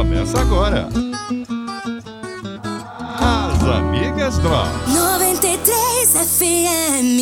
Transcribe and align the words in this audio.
Começa 0.00 0.40
agora. 0.40 0.88
As 3.20 3.62
Amigas 3.68 4.38
Drop. 4.38 4.66
93 4.88 6.08
FM. 6.08 7.20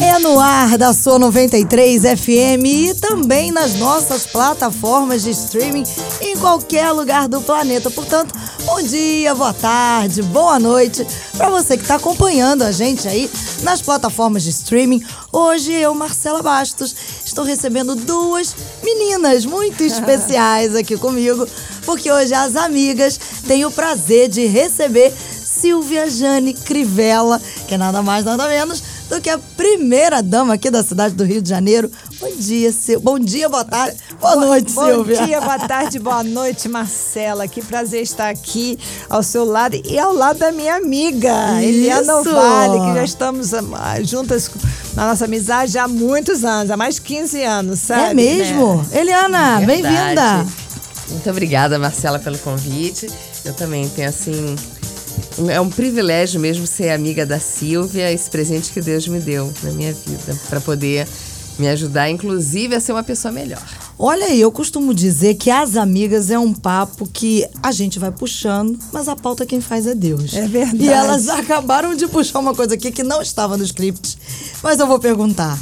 É 0.00 0.18
no 0.18 0.40
ar 0.40 0.78
da 0.78 0.94
sua 0.94 1.18
93 1.18 2.04
FM 2.04 2.64
e 2.64 2.94
também 2.94 3.52
nas 3.52 3.74
nossas 3.74 4.24
plataformas 4.24 5.24
de 5.24 5.32
streaming 5.32 5.84
em 6.22 6.38
qualquer 6.38 6.90
lugar 6.92 7.28
do 7.28 7.42
planeta. 7.42 7.90
Portanto, 7.90 8.34
bom 8.64 8.80
dia, 8.80 9.34
boa 9.34 9.52
tarde, 9.52 10.22
boa 10.22 10.58
noite 10.58 11.06
para 11.36 11.50
você 11.50 11.76
que 11.76 11.84
está 11.84 11.94
acompanhando 11.94 12.62
a 12.62 12.72
gente 12.72 13.06
aí 13.06 13.30
nas 13.62 13.80
plataformas 13.80 14.42
de 14.42 14.50
streaming. 14.50 15.02
Hoje 15.32 15.72
eu, 15.72 15.94
Marcela 15.94 16.42
Bastos, 16.42 16.94
estou 17.28 17.44
recebendo 17.44 17.94
duas 17.94 18.54
meninas 18.82 19.44
muito 19.44 19.82
especiais 19.84 20.74
aqui 20.74 20.96
comigo, 20.96 21.46
porque 21.84 22.10
hoje 22.10 22.34
as 22.34 22.56
amigas 22.56 23.18
têm 23.46 23.64
o 23.64 23.70
prazer 23.70 24.28
de 24.28 24.46
receber 24.46 25.12
Silvia 25.44 26.08
Jane 26.08 26.54
Crivella, 26.54 27.40
que 27.66 27.74
é 27.74 27.78
nada 27.78 28.02
mais 28.02 28.24
nada 28.24 28.46
menos 28.48 28.82
do 29.08 29.20
que 29.20 29.28
a 29.28 29.38
primeira 29.56 30.22
dama 30.22 30.54
aqui 30.54 30.70
da 30.70 30.82
cidade 30.82 31.14
do 31.14 31.24
Rio 31.24 31.42
de 31.42 31.48
Janeiro. 31.48 31.90
Bom 32.20 32.30
dia, 32.36 32.72
Sil... 32.74 32.98
Bom 33.00 33.16
dia, 33.18 33.48
boa 33.48 33.64
tarde, 33.64 33.96
boa 34.20 34.34
noite, 34.34 34.72
Bom 34.72 34.84
Silvia. 34.86 35.24
dia, 35.24 35.40
boa 35.40 35.58
tarde, 35.68 35.98
boa 36.00 36.24
noite, 36.24 36.68
Marcela. 36.68 37.46
Que 37.46 37.62
prazer 37.62 38.02
estar 38.02 38.28
aqui 38.28 38.76
ao 39.08 39.22
seu 39.22 39.44
lado 39.44 39.80
e 39.84 39.96
ao 39.98 40.12
lado 40.12 40.38
da 40.40 40.50
minha 40.50 40.74
amiga, 40.74 41.62
Eliana 41.62 42.20
Isso. 42.20 42.32
Vale, 42.32 42.80
que 42.80 42.94
já 42.94 43.04
estamos 43.04 43.54
ah, 43.54 44.02
juntas 44.02 44.50
na 44.94 45.06
nossa 45.08 45.26
amizade 45.26 45.78
há 45.78 45.86
muitos 45.86 46.44
anos, 46.44 46.72
há 46.72 46.76
mais 46.76 46.96
de 46.96 47.02
15 47.02 47.42
anos, 47.44 47.78
sabe? 47.80 48.10
É 48.10 48.14
mesmo? 48.14 48.76
né? 48.90 49.00
Eliana, 49.00 49.60
Verdade. 49.60 49.66
bem-vinda. 49.66 50.46
Muito 51.10 51.30
obrigada, 51.30 51.78
Marcela, 51.78 52.18
pelo 52.18 52.38
convite. 52.38 53.08
Eu 53.44 53.54
também 53.54 53.88
tenho, 53.90 54.08
assim, 54.08 54.56
um- 55.38 55.48
é 55.48 55.60
um 55.60 55.70
privilégio 55.70 56.40
mesmo 56.40 56.66
ser 56.66 56.90
amiga 56.90 57.24
da 57.24 57.38
Silvia, 57.38 58.12
esse 58.12 58.28
presente 58.28 58.72
que 58.72 58.80
Deus 58.80 59.06
me 59.06 59.20
deu 59.20 59.52
na 59.62 59.70
minha 59.70 59.92
vida, 59.92 60.36
para 60.50 60.60
poder 60.60 61.06
me 61.58 61.68
ajudar, 61.68 62.08
inclusive, 62.08 62.74
a 62.74 62.80
ser 62.80 62.92
uma 62.92 63.02
pessoa 63.02 63.32
melhor. 63.32 63.62
Olha 63.98 64.26
aí, 64.26 64.40
eu 64.40 64.52
costumo 64.52 64.94
dizer 64.94 65.34
que 65.34 65.50
as 65.50 65.76
amigas 65.76 66.30
é 66.30 66.38
um 66.38 66.54
papo 66.54 67.08
que 67.12 67.46
a 67.62 67.72
gente 67.72 67.98
vai 67.98 68.12
puxando, 68.12 68.78
mas 68.92 69.08
a 69.08 69.16
pauta 69.16 69.44
quem 69.44 69.60
faz 69.60 69.86
é 69.86 69.94
Deus. 69.94 70.34
É 70.34 70.46
verdade. 70.46 70.84
E 70.84 70.88
elas 70.88 71.28
acabaram 71.28 71.94
de 71.94 72.06
puxar 72.06 72.38
uma 72.38 72.54
coisa 72.54 72.74
aqui 72.74 72.92
que 72.92 73.02
não 73.02 73.20
estava 73.20 73.56
no 73.56 73.64
script, 73.64 74.16
mas 74.62 74.78
eu 74.78 74.86
vou 74.86 74.98
perguntar. 74.98 75.58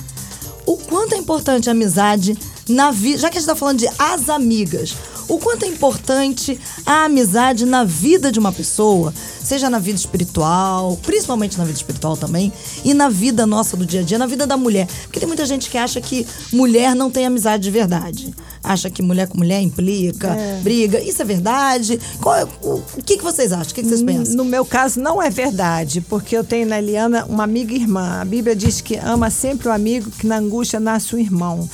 O 0.66 0.76
quanto 0.76 1.14
é 1.14 1.18
importante 1.18 1.68
a 1.68 1.72
amizade 1.72 2.36
na 2.68 2.90
vida, 2.90 3.18
já 3.18 3.30
que 3.30 3.38
a 3.38 3.40
gente 3.40 3.48
está 3.48 3.56
falando 3.56 3.78
de 3.78 3.88
as 3.98 4.28
amigas, 4.28 4.94
o 5.28 5.38
quanto 5.38 5.64
é 5.64 5.68
importante 5.68 6.58
a 6.84 7.04
amizade 7.04 7.64
na 7.66 7.82
vida 7.84 8.30
de 8.30 8.38
uma 8.38 8.52
pessoa, 8.52 9.12
seja 9.42 9.68
na 9.68 9.78
vida 9.78 9.98
espiritual, 9.98 10.98
principalmente 11.02 11.58
na 11.58 11.64
vida 11.64 11.76
espiritual 11.76 12.16
também, 12.16 12.52
e 12.84 12.94
na 12.94 13.08
vida 13.08 13.46
nossa 13.46 13.76
do 13.76 13.84
dia 13.84 14.00
a 14.00 14.02
dia, 14.02 14.18
na 14.18 14.26
vida 14.26 14.46
da 14.46 14.56
mulher. 14.56 14.86
Porque 15.04 15.18
tem 15.18 15.26
muita 15.26 15.44
gente 15.46 15.68
que 15.70 15.78
acha 15.78 16.00
que 16.00 16.26
mulher 16.52 16.94
não 16.94 17.10
tem 17.10 17.26
amizade 17.26 17.62
de 17.64 17.70
verdade. 17.70 18.34
Acha 18.62 18.90
que 18.90 19.00
mulher 19.02 19.28
com 19.28 19.38
mulher 19.38 19.60
implica, 19.60 20.36
briga. 20.62 21.00
Isso 21.00 21.22
é 21.22 21.24
verdade? 21.24 22.00
Qual 22.20 22.34
é- 22.36 22.44
o, 22.62 22.82
o 22.96 23.02
que, 23.04 23.16
que 23.16 23.22
vocês 23.22 23.52
acham? 23.52 23.70
O 23.70 23.74
que, 23.74 23.82
que 23.82 23.88
vocês 23.88 24.02
pensam? 24.02 24.36
No 24.36 24.44
meu 24.44 24.64
caso, 24.64 24.98
não 25.00 25.22
é 25.22 25.30
verdade, 25.30 26.00
porque 26.00 26.36
eu 26.36 26.42
tenho 26.42 26.66
na 26.68 26.78
Eliana 26.78 27.24
uma 27.26 27.44
amiga 27.44 27.72
e 27.72 27.76
irmã. 27.76 28.20
A 28.20 28.24
Bíblia 28.24 28.56
diz 28.56 28.80
que 28.80 28.96
ama 28.96 29.30
sempre 29.30 29.68
o 29.68 29.72
amigo, 29.72 30.10
que 30.10 30.26
na 30.26 30.38
angústia 30.38 30.80
nasce 30.80 31.14
o 31.14 31.18
irmão. 31.18 31.68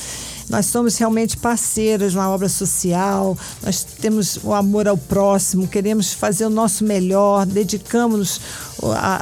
Nós 0.48 0.67
somos 0.67 0.97
realmente 0.97 1.37
parceiras 1.37 2.15
numa 2.15 2.29
obra 2.29 2.48
social, 2.48 3.37
nós 3.62 3.85
temos 3.85 4.39
o 4.43 4.53
amor 4.53 4.89
ao 4.89 4.97
próximo, 4.97 5.67
queremos 5.67 6.12
fazer 6.12 6.47
o 6.47 6.51
nosso 6.51 6.85
melhor, 6.85 7.47
dedicamos 7.47 8.41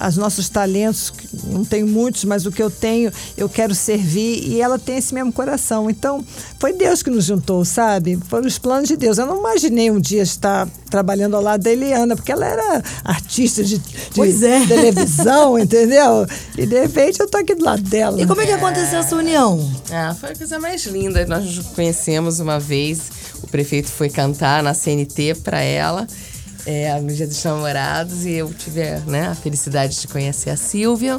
aos 0.01 0.17
nossos 0.17 0.49
talentos, 0.49 1.13
não 1.45 1.65
tenho 1.65 1.87
muitos, 1.87 2.25
mas 2.25 2.47
o 2.47 2.53
que 2.53 2.63
eu 2.63 2.71
tenho, 2.71 3.13
eu 3.37 3.49
quero 3.49 3.75
servir, 3.75 4.43
e 4.47 4.61
ela 4.61 4.79
tem 4.79 4.97
esse 4.97 5.13
mesmo 5.13 5.33
coração. 5.33 5.91
Então, 5.91 6.25
foi 6.59 6.73
Deus 6.73 7.03
que 7.03 7.11
nos 7.11 7.25
juntou, 7.25 7.65
sabe? 7.65 8.19
Foram 8.29 8.47
os 8.47 8.59
planos 8.59 8.89
de 8.89 8.97
Deus. 8.97 9.19
Eu 9.19 9.27
não 9.27 9.39
imaginei 9.39 9.91
um 9.91 10.01
dia 10.01 10.23
estar 10.23 10.67
trabalhando 10.89 11.37
ao 11.37 11.43
lado 11.43 11.63
da 11.63 11.71
Eliana, 11.71 12.17
porque 12.17 12.33
ela 12.33 12.47
era 12.47 12.83
artista 13.05 13.63
de, 13.63 13.79
de 13.79 14.47
é. 14.47 14.65
televisão, 14.67 15.59
entendeu? 15.59 16.27
E 16.57 16.67
de 16.67 16.81
repente 16.81 17.21
eu 17.21 17.29
tô 17.29 17.39
aqui 17.39 17.55
do 17.55 17.65
lado 17.65 17.83
dela. 17.83 18.21
E 18.21 18.27
como 18.27 18.41
é 18.41 18.47
que 18.47 18.53
aconteceu 18.53 18.99
essa 18.99 19.15
união? 19.15 19.71
Ah, 19.91 20.15
foi 20.19 20.31
a 20.31 20.37
coisa 20.37 20.59
mais 20.59 20.85
linda. 20.87 21.10
Nós 21.29 21.45
nos 21.57 21.67
conhecemos 21.69 22.41
uma 22.41 22.59
vez, 22.59 23.01
o 23.43 23.47
prefeito 23.47 23.89
foi 23.89 24.09
cantar 24.09 24.63
na 24.63 24.75
CNT 24.75 25.37
para 25.43 25.61
ela. 25.61 26.07
é, 26.67 26.99
no 27.01 27.13
Dia 27.13 27.27
dos 27.27 27.43
Namorados 27.43 28.25
e 28.27 28.33
eu 28.33 28.53
tive 28.53 28.83
né, 29.07 29.29
a 29.29 29.35
felicidade 29.35 29.99
de 30.01 30.07
conhecer 30.09 30.51
a 30.51 30.57
Silvia. 30.57 31.19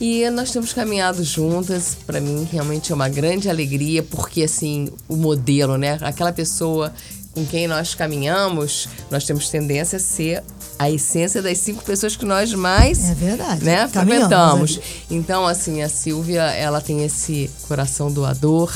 E 0.00 0.28
nós 0.30 0.50
temos 0.50 0.72
caminhado 0.72 1.22
juntas. 1.22 1.96
Para 2.06 2.20
mim, 2.20 2.48
realmente 2.50 2.90
é 2.90 2.94
uma 2.94 3.08
grande 3.08 3.48
alegria, 3.48 4.02
porque 4.02 4.42
assim, 4.42 4.88
o 5.08 5.16
modelo, 5.16 5.76
né? 5.78 5.98
Aquela 6.00 6.32
pessoa 6.32 6.92
com 7.32 7.44
quem 7.44 7.66
nós 7.68 7.94
caminhamos, 7.94 8.88
nós 9.10 9.24
temos 9.24 9.48
tendência 9.48 9.96
a 9.96 10.00
ser 10.00 10.42
a 10.78 10.90
essência 10.90 11.40
das 11.42 11.58
cinco 11.58 11.82
pessoas 11.84 12.16
que 12.16 12.24
nós 12.24 12.52
mais 12.54 13.08
É 13.10 13.14
verdade. 13.14 13.64
né, 13.64 13.86
frequentamos. 13.88 14.76
ali. 14.78 14.82
Então, 15.10 15.46
assim, 15.46 15.82
a 15.82 15.88
Silvia, 15.88 16.42
ela 16.42 16.80
tem 16.80 17.04
esse 17.04 17.50
coração 17.68 18.10
doador, 18.10 18.72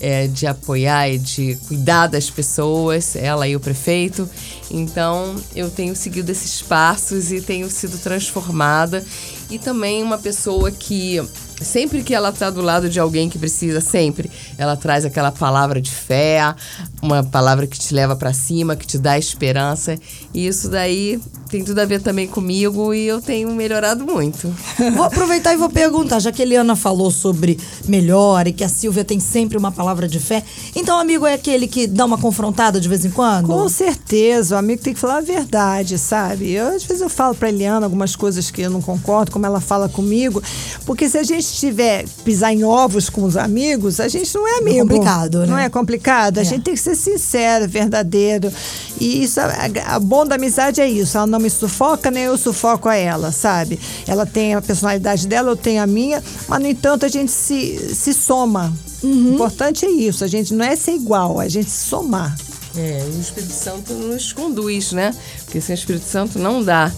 é, 0.00 0.26
de 0.26 0.46
apoiar 0.46 1.08
e 1.08 1.18
de 1.18 1.56
cuidar 1.66 2.06
das 2.06 2.30
pessoas, 2.30 3.16
ela 3.16 3.46
e 3.48 3.56
o 3.56 3.60
prefeito. 3.60 4.28
Então, 4.70 5.34
eu 5.54 5.70
tenho 5.70 5.94
seguido 5.96 6.30
esses 6.30 6.62
passos 6.62 7.32
e 7.32 7.40
tenho 7.40 7.70
sido 7.70 7.98
transformada. 7.98 9.04
E 9.50 9.58
também 9.58 10.02
uma 10.02 10.18
pessoa 10.18 10.70
que, 10.70 11.16
sempre 11.60 12.02
que 12.02 12.14
ela 12.14 12.30
está 12.30 12.50
do 12.50 12.62
lado 12.62 12.88
de 12.88 13.00
alguém 13.00 13.28
que 13.28 13.38
precisa, 13.38 13.80
sempre, 13.80 14.30
ela 14.56 14.76
traz 14.76 15.04
aquela 15.04 15.32
palavra 15.32 15.80
de 15.80 15.90
fé, 15.90 16.54
uma 17.02 17.22
palavra 17.22 17.66
que 17.66 17.78
te 17.78 17.94
leva 17.94 18.16
para 18.16 18.32
cima, 18.32 18.76
que 18.76 18.86
te 18.86 18.98
dá 18.98 19.18
esperança. 19.18 19.96
E 20.32 20.46
isso 20.46 20.68
daí 20.68 21.20
tem 21.48 21.64
tudo 21.64 21.78
a 21.78 21.84
ver 21.84 22.00
também 22.02 22.26
comigo 22.26 22.92
e 22.92 23.06
eu 23.06 23.20
tenho 23.20 23.52
melhorado 23.54 24.04
muito. 24.04 24.54
Vou 24.94 25.04
aproveitar 25.04 25.54
e 25.54 25.56
vou 25.56 25.70
perguntar, 25.70 26.20
já 26.20 26.30
que 26.30 26.42
a 26.42 26.44
Eliana 26.44 26.76
falou 26.76 27.10
sobre 27.10 27.58
melhor 27.86 28.46
e 28.46 28.52
que 28.52 28.62
a 28.62 28.68
Silvia 28.68 29.04
tem 29.04 29.18
sempre 29.18 29.56
uma 29.56 29.72
palavra 29.72 30.06
de 30.06 30.20
fé. 30.20 30.42
Então, 30.76 30.98
amigo 30.98 31.26
é 31.26 31.34
aquele 31.34 31.66
que 31.66 31.86
dá 31.86 32.04
uma 32.04 32.18
confrontada 32.18 32.80
de 32.80 32.88
vez 32.88 33.04
em 33.04 33.10
quando? 33.10 33.46
Com 33.48 33.68
certeza, 33.68 34.54
o 34.54 34.58
amigo 34.58 34.82
tem 34.82 34.92
que 34.92 35.00
falar 35.00 35.18
a 35.18 35.22
verdade, 35.22 35.98
sabe? 35.98 36.52
Eu, 36.52 36.68
às 36.68 36.84
vezes 36.84 37.00
eu 37.00 37.08
falo 37.08 37.34
pra 37.34 37.48
Eliana 37.48 37.86
algumas 37.86 38.14
coisas 38.14 38.50
que 38.50 38.60
eu 38.60 38.70
não 38.70 38.82
concordo, 38.82 39.30
como 39.30 39.46
ela 39.46 39.60
fala 39.60 39.88
comigo, 39.88 40.42
porque 40.84 41.08
se 41.08 41.16
a 41.16 41.22
gente 41.22 41.47
tiver 41.56 42.04
pisar 42.24 42.52
em 42.52 42.64
ovos 42.64 43.08
com 43.08 43.24
os 43.24 43.36
amigos, 43.36 44.00
a 44.00 44.08
gente 44.08 44.34
não 44.34 44.46
é 44.46 44.58
amigo. 44.58 44.78
complicado, 44.88 45.40
né? 45.40 45.46
Não 45.46 45.58
é 45.58 45.68
complicado? 45.68 46.38
A 46.38 46.42
É. 46.42 46.44
gente 46.44 46.62
tem 46.62 46.74
que 46.74 46.80
ser 46.80 46.94
sincero, 46.94 47.68
verdadeiro. 47.68 48.52
E 49.00 49.22
isso, 49.22 49.40
a, 49.40 49.94
a 49.94 49.98
bom 50.00 50.26
da 50.26 50.34
amizade 50.36 50.80
é 50.80 50.88
isso. 50.88 51.16
Ela 51.16 51.26
não 51.26 51.38
me 51.38 51.50
sufoca, 51.50 52.10
nem 52.10 52.24
eu 52.24 52.36
sufoco 52.38 52.88
a 52.88 52.94
ela, 52.96 53.32
sabe? 53.32 53.78
Ela 54.06 54.26
tem 54.26 54.54
a 54.54 54.62
personalidade 54.62 55.26
dela, 55.26 55.50
eu 55.50 55.56
tenho 55.56 55.82
a 55.82 55.86
minha, 55.86 56.22
mas 56.48 56.60
no 56.60 56.66
entanto 56.68 57.04
a 57.06 57.08
gente 57.08 57.30
se, 57.32 57.94
se 57.94 58.12
soma. 58.12 58.72
Uhum. 59.02 59.30
O 59.30 59.34
importante 59.34 59.86
é 59.86 59.90
isso, 59.90 60.24
a 60.24 60.26
gente 60.26 60.52
não 60.52 60.64
é 60.64 60.74
ser 60.74 60.92
igual, 60.92 61.38
a 61.38 61.48
gente 61.48 61.70
se 61.70 61.84
somar. 61.88 62.36
É, 62.76 63.00
e 63.12 63.16
o 63.16 63.20
Espírito 63.20 63.52
Santo 63.52 63.92
nos 63.94 64.32
conduz, 64.32 64.92
né? 64.92 65.14
Porque 65.44 65.60
sem 65.60 65.74
o 65.74 65.78
Espírito 65.78 66.04
Santo 66.04 66.38
não 66.38 66.62
dá. 66.62 66.92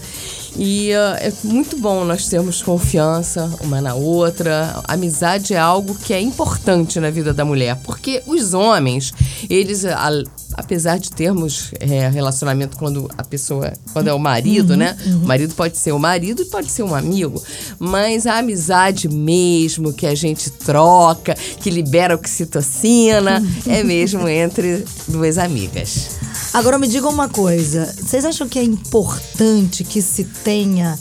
E 0.57 0.93
ah, 0.93 1.17
é 1.21 1.31
muito 1.43 1.77
bom 1.77 2.03
nós 2.03 2.27
termos 2.27 2.61
confiança 2.61 3.49
uma 3.61 3.79
na 3.81 3.93
outra. 3.93 4.81
Amizade 4.85 5.53
é 5.53 5.57
algo 5.57 5.95
que 5.95 6.13
é 6.13 6.19
importante 6.21 6.99
na 6.99 7.09
vida 7.09 7.33
da 7.33 7.45
mulher, 7.45 7.77
porque 7.83 8.21
os 8.27 8.53
homens, 8.53 9.13
eles, 9.49 9.85
a- 9.85 10.23
apesar 10.55 10.97
de 10.97 11.11
termos 11.11 11.71
é, 11.79 12.09
relacionamento 12.09 12.77
quando 12.77 13.09
a 13.17 13.23
pessoa, 13.23 13.73
quando 13.93 14.07
é 14.07 14.13
o 14.13 14.19
marido, 14.19 14.75
né? 14.75 14.97
O 15.07 15.25
marido 15.25 15.53
pode 15.55 15.77
ser 15.77 15.91
o 15.91 15.99
marido 15.99 16.41
e 16.41 16.45
pode 16.45 16.71
ser 16.71 16.83
um 16.83 16.95
amigo, 16.95 17.41
mas 17.79 18.25
a 18.25 18.37
amizade 18.37 19.07
mesmo 19.09 19.93
que 19.93 20.05
a 20.05 20.15
gente 20.15 20.49
troca, 20.49 21.33
que 21.33 21.69
libera 21.69 22.15
oxitocina, 22.15 23.43
é 23.67 23.83
mesmo 23.83 24.27
entre 24.27 24.85
duas 25.07 25.37
amigas. 25.37 26.19
Agora 26.53 26.77
me 26.77 26.87
digam 26.87 27.09
uma 27.09 27.29
coisa. 27.29 27.85
Vocês 27.85 28.25
acham 28.25 28.47
que 28.47 28.59
é 28.59 28.63
importante 28.63 29.83
que 29.83 30.01
se 30.01 30.23
tenha 30.23 30.97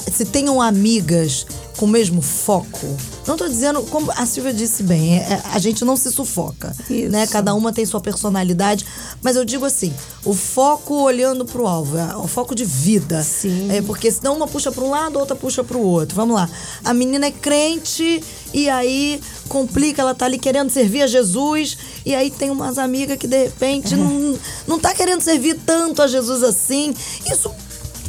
se 0.00 0.24
tenham 0.24 0.60
amigas 0.60 1.46
com 1.76 1.86
o 1.86 1.88
mesmo 1.88 2.20
foco. 2.20 2.86
Não 3.26 3.36
tô 3.36 3.48
dizendo, 3.48 3.82
como 3.84 4.10
a 4.12 4.26
Silvia 4.26 4.52
disse 4.52 4.82
bem, 4.82 5.18
é- 5.18 5.22
é- 5.34 5.42
a 5.52 5.58
gente 5.58 5.84
não 5.84 5.96
se 5.96 6.10
sufoca, 6.10 6.74
Isso. 6.90 7.10
né? 7.10 7.26
Cada 7.26 7.54
uma 7.54 7.72
tem 7.72 7.84
sua 7.86 8.00
personalidade, 8.00 8.84
mas 9.22 9.36
eu 9.36 9.44
digo 9.44 9.64
assim, 9.64 9.92
o 10.24 10.34
foco 10.34 10.94
olhando 11.02 11.44
pro 11.44 11.66
alvo, 11.66 11.96
é 11.96 12.16
o 12.16 12.26
foco 12.28 12.54
de 12.54 12.64
vida. 12.64 13.22
Sim. 13.22 13.70
É 13.70 13.80
porque 13.82 14.10
senão 14.10 14.36
uma 14.36 14.46
puxa 14.46 14.70
para 14.70 14.84
um 14.84 14.90
lado, 14.90 15.18
outra 15.18 15.34
puxa 15.34 15.64
para 15.64 15.76
o 15.76 15.82
outro. 15.82 16.14
Vamos 16.14 16.36
lá. 16.36 16.48
A 16.84 16.92
menina 16.92 17.26
é 17.26 17.30
crente 17.30 18.22
e 18.52 18.68
aí 18.68 19.20
complica, 19.48 20.02
ela 20.02 20.14
tá 20.14 20.26
ali 20.26 20.38
querendo 20.38 20.70
servir 20.70 21.02
a 21.02 21.06
Jesus 21.06 21.76
e 22.04 22.14
aí 22.14 22.30
tem 22.30 22.50
umas 22.50 22.78
amigas 22.78 23.16
que 23.18 23.26
de 23.26 23.44
repente 23.44 23.96
não, 23.96 24.38
não 24.66 24.78
tá 24.78 24.94
querendo 24.94 25.20
servir 25.20 25.58
tanto 25.64 26.02
a 26.02 26.06
Jesus 26.06 26.42
assim. 26.42 26.92
Isso 27.30 27.50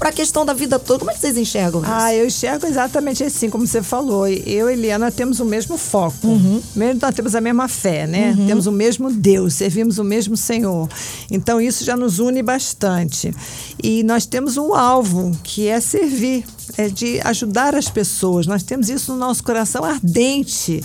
pra 0.04 0.12
questão 0.12 0.46
da 0.46 0.54
vida 0.54 0.78
toda. 0.78 1.00
Como 1.00 1.12
é 1.12 1.14
que 1.14 1.22
vocês 1.22 1.38
enxergam 1.38 1.82
isso? 1.82 1.90
Ah, 1.90 2.14
eu 2.14 2.28
enxergo 2.28 2.68
exatamente 2.68 3.24
assim, 3.24 3.50
como 3.50 3.66
você 3.66 3.82
falou. 3.82 4.28
Eu 4.28 4.70
e 4.70 4.74
Eliana 4.74 5.10
temos 5.10 5.40
o 5.40 5.46
mesmo 5.46 5.78
foco. 5.78 6.28
Mesmo 6.76 7.00
nós 7.02 7.16
temos 7.16 7.34
a 7.36 7.40
mesma 7.40 7.70
fé, 7.70 8.06
né? 8.06 8.36
Temos 8.46 8.68
o 8.68 8.72
mesmo 8.72 9.10
Deus, 9.10 9.54
servimos 9.54 10.00
o 10.00 10.04
mesmo 10.04 10.36
Senhor. 10.36 10.90
Então 11.32 11.62
isso 11.62 11.86
já 11.86 11.96
nos 11.96 12.20
une 12.20 12.44
bastante. 12.44 13.34
E 13.82 14.04
nós 14.04 14.26
temos 14.26 14.58
um 14.58 14.74
alvo, 14.74 15.32
que 15.42 15.70
é 15.70 15.80
servir, 15.80 16.44
é 16.78 16.90
de 16.90 17.22
ajudar 17.24 17.74
as 17.74 17.90
pessoas. 17.90 18.46
Nós 18.46 18.62
temos 18.62 18.90
isso 18.90 19.14
no 19.14 19.18
nosso 19.18 19.42
coração 19.42 19.86
ardente. 19.86 20.84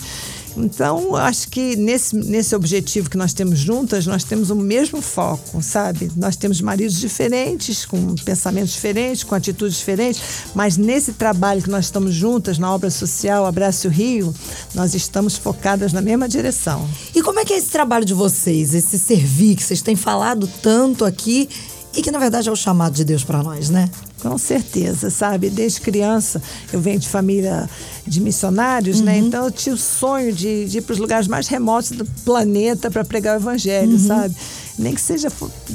Então, 0.59 1.15
acho 1.15 1.49
que 1.49 1.77
nesse, 1.77 2.17
nesse 2.17 2.55
objetivo 2.55 3.09
que 3.09 3.17
nós 3.17 3.33
temos 3.33 3.59
juntas, 3.59 4.07
nós 4.07 4.25
temos 4.25 4.51
o 4.51 4.57
mesmo 4.57 5.01
foco, 5.01 5.63
sabe? 5.63 6.11
Nós 6.17 6.37
temos 6.37 6.61
maridos 6.61 6.99
diferentes, 6.99 7.87
com 7.87 8.15
pensamentos 8.17 8.73
diferentes, 8.73 9.25
com 9.25 9.35
atitudes 9.35 9.79
diferentes, 9.79 10.21
mas 10.55 10.77
nesse 10.77 11.13
trabalho 11.13 11.63
que 11.63 11.71
nós 11.71 11.87
estamos 11.87 12.15
juntas, 12.15 12.59
na 12.59 12.73
obra 12.75 12.91
social 12.91 13.47
Abraço 13.47 13.89
Rio, 13.89 14.35
nós 14.75 14.95
estamos 14.95 15.37
focadas 15.37 15.93
na 15.93 16.01
mesma 16.01 16.29
direção. 16.29 16.89
E 17.15 17.23
como 17.23 17.39
é 17.39 17.45
que 17.45 17.53
é 17.53 17.59
esse 17.59 17.71
trabalho 17.71 18.05
de 18.05 18.15
vocês, 18.15 18.75
esse 18.75 18.99
servir 18.99 19.57
que 19.57 19.63
vocês 19.63 19.83
têm 19.83 19.97
falado 19.97 20.49
tanto 20.63 21.05
aqui 21.05 21.49
e 21.97 22.03
que 22.03 22.11
na 22.11 22.19
verdade 22.19 22.49
é 22.49 22.53
o 22.53 22.57
chamado 22.57 22.95
de 22.95 23.05
Deus 23.05 23.25
para 23.25 23.43
nós, 23.43 23.71
né? 23.71 23.89
Com 24.21 24.37
certeza, 24.37 25.11
sabe? 25.11 25.49
Desde 25.49 25.81
criança, 25.81 26.43
eu 26.73 26.81
venho 26.81 26.99
de 26.99 27.09
família 27.09 27.71
de 28.07 28.21
missionários, 28.21 29.01
né? 29.01 29.19
Então 29.19 29.45
eu 29.45 29.51
tinha 29.51 29.75
o 29.75 29.79
sonho 29.79 30.33
de, 30.33 30.65
de 30.65 30.79
ir 30.79 30.81
para 30.83 30.93
os 30.93 30.99
lugares 30.99 31.29
mais 31.29 31.47
remotos 31.47 31.93
do 31.93 32.05
planeta 32.25 32.91
para 32.91 33.05
pregar 33.05 33.37
o 33.37 33.41
evangelho, 33.41 33.97
sabe? 33.99 34.35
Nem 34.79 34.95
que 34.95 35.01
seja, 35.01 35.29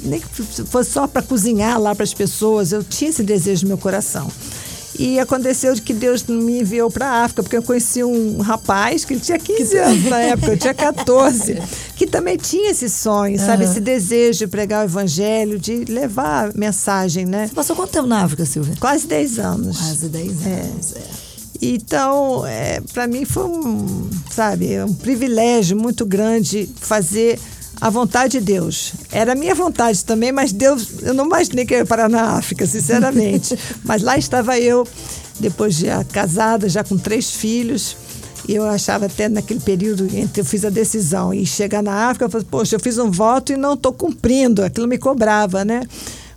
nem 0.03 0.19
que 0.19 0.27
fosse 0.65 0.91
só 0.91 1.07
para 1.07 1.21
cozinhar 1.21 1.79
lá 1.79 1.95
para 1.95 2.03
as 2.03 2.13
pessoas, 2.13 2.71
eu 2.71 2.83
tinha 2.83 3.09
esse 3.09 3.23
desejo 3.23 3.63
no 3.63 3.69
meu 3.69 3.77
coração. 3.77 4.29
E 4.97 5.19
aconteceu 5.19 5.73
de 5.73 5.81
que 5.81 5.93
Deus 5.93 6.23
me 6.23 6.61
enviou 6.61 6.89
para 6.89 7.07
a 7.07 7.23
África, 7.23 7.41
porque 7.41 7.57
eu 7.57 7.63
conheci 7.63 8.03
um 8.03 8.39
rapaz 8.41 9.03
que 9.03 9.13
ele 9.13 9.21
tinha 9.21 9.39
15 9.39 9.77
anos 9.77 10.03
na 10.05 10.19
época, 10.19 10.51
eu 10.51 10.57
tinha 10.57 10.73
14, 10.73 11.57
que 11.97 12.05
também 12.05 12.37
tinha 12.37 12.71
esse 12.71 12.89
sonho, 12.89 13.39
sabe? 13.39 13.63
Esse 13.63 13.79
desejo 13.79 14.39
de 14.39 14.47
pregar 14.47 14.81
o 14.81 14.83
evangelho, 14.85 15.57
de 15.57 15.85
levar 15.85 16.49
a 16.49 16.51
mensagem, 16.55 17.25
né? 17.25 17.47
Você 17.47 17.53
passou 17.53 17.75
quanto 17.75 17.91
tempo 17.91 18.07
na 18.07 18.23
África, 18.23 18.45
Silvia? 18.45 18.75
Quase 18.79 19.07
10 19.07 19.39
anos. 19.39 19.77
Quase 19.77 20.09
10 20.09 20.31
anos. 20.45 20.95
é. 20.95 21.23
Então, 21.65 22.45
é, 22.45 22.81
para 22.93 23.07
mim 23.07 23.23
foi 23.23 23.45
um, 23.45 24.09
sabe, 24.29 24.81
um 24.83 24.93
privilégio 24.93 25.77
muito 25.77 26.05
grande 26.05 26.69
fazer 26.75 27.39
a 27.79 27.89
vontade 27.89 28.39
de 28.39 28.45
Deus. 28.45 28.93
Era 29.11 29.33
a 29.33 29.35
minha 29.35 29.55
vontade 29.55 30.03
também, 30.05 30.31
mas 30.31 30.51
Deus, 30.51 31.01
eu 31.01 31.13
não 31.13 31.25
imaginei 31.25 31.65
que 31.65 31.73
eu 31.73 31.79
ia 31.79 31.85
parar 31.85 32.09
na 32.09 32.37
África, 32.37 32.65
sinceramente. 32.65 33.57
mas 33.83 34.01
lá 34.01 34.17
estava 34.17 34.57
eu, 34.59 34.87
depois 35.39 35.75
já 35.75 36.03
casada, 36.03 36.69
já 36.69 36.83
com 36.83 36.97
três 36.97 37.31
filhos. 37.31 37.97
E 38.47 38.55
eu 38.55 38.65
achava 38.65 39.05
até 39.05 39.29
naquele 39.29 39.61
período 39.61 40.07
eu 40.35 40.45
fiz 40.45 40.65
a 40.65 40.69
decisão 40.69 41.33
e 41.33 41.45
chegar 41.45 41.81
na 41.81 42.09
África, 42.09 42.25
eu 42.25 42.29
falei, 42.29 42.47
poxa, 42.49 42.75
eu 42.75 42.79
fiz 42.79 42.97
um 42.97 43.09
voto 43.09 43.53
e 43.53 43.57
não 43.57 43.73
estou 43.73 43.93
cumprindo. 43.93 44.63
Aquilo 44.63 44.87
me 44.87 44.97
cobrava, 44.97 45.63
né? 45.63 45.81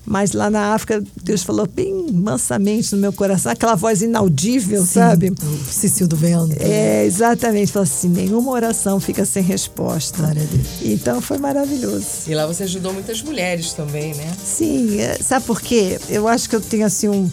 Mas 0.06 0.32
lá 0.32 0.48
na 0.48 0.72
África, 0.72 1.02
Deus 1.22 1.42
falou 1.42 1.66
bem 1.66 2.06
mansamente 2.12 2.94
no 2.94 3.00
meu 3.00 3.12
coração, 3.12 3.50
aquela 3.50 3.74
voz 3.74 4.02
inaudível, 4.02 4.84
sabe? 4.86 5.30
O 5.30 5.72
Cecil 5.72 6.06
do 6.06 6.16
Vento. 6.16 6.54
É, 6.60 7.04
exatamente. 7.04 7.72
Falou 7.72 7.84
assim: 7.84 8.08
nenhuma 8.08 8.52
oração 8.52 9.00
fica 9.00 9.24
sem 9.24 9.42
resposta. 9.42 10.18
Glória 10.18 10.42
a 10.42 10.44
Deus. 10.44 10.66
Então 10.82 11.20
foi 11.20 11.38
maravilhoso. 11.38 12.06
E 12.28 12.34
lá 12.34 12.46
você 12.46 12.62
ajudou 12.62 12.92
muitas 12.92 13.20
mulheres 13.20 13.72
também, 13.72 14.14
né? 14.14 14.32
Sim, 14.44 15.00
é, 15.00 15.18
sabe 15.20 15.44
por 15.44 15.60
quê? 15.60 15.98
Eu 16.08 16.28
acho 16.28 16.48
que 16.48 16.54
eu 16.54 16.60
tenho 16.60 16.86
assim 16.86 17.08
um, 17.08 17.28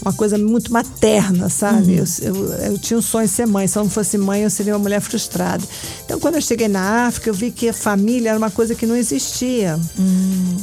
uma 0.00 0.12
coisa 0.12 0.38
muito 0.38 0.72
materna, 0.72 1.48
sabe? 1.48 1.96
Eu, 1.96 2.04
eu, 2.22 2.52
eu 2.54 2.78
tinha 2.78 2.98
um 2.98 3.02
sonho 3.02 3.26
de 3.26 3.32
ser 3.32 3.46
mãe. 3.46 3.66
Se 3.66 3.78
eu 3.78 3.82
não 3.82 3.90
fosse 3.90 4.16
mãe, 4.16 4.42
eu 4.42 4.50
seria 4.50 4.74
uma 4.74 4.78
mulher 4.78 5.00
frustrada. 5.00 5.64
Então, 6.04 6.20
quando 6.20 6.36
eu 6.36 6.40
cheguei 6.40 6.68
na 6.68 7.06
África, 7.06 7.30
eu 7.30 7.34
vi 7.34 7.50
que 7.50 7.68
a 7.68 7.72
família 7.72 8.30
era 8.30 8.38
uma 8.38 8.50
coisa 8.50 8.74
que 8.74 8.86
não 8.86 8.96
existia. 8.96 9.78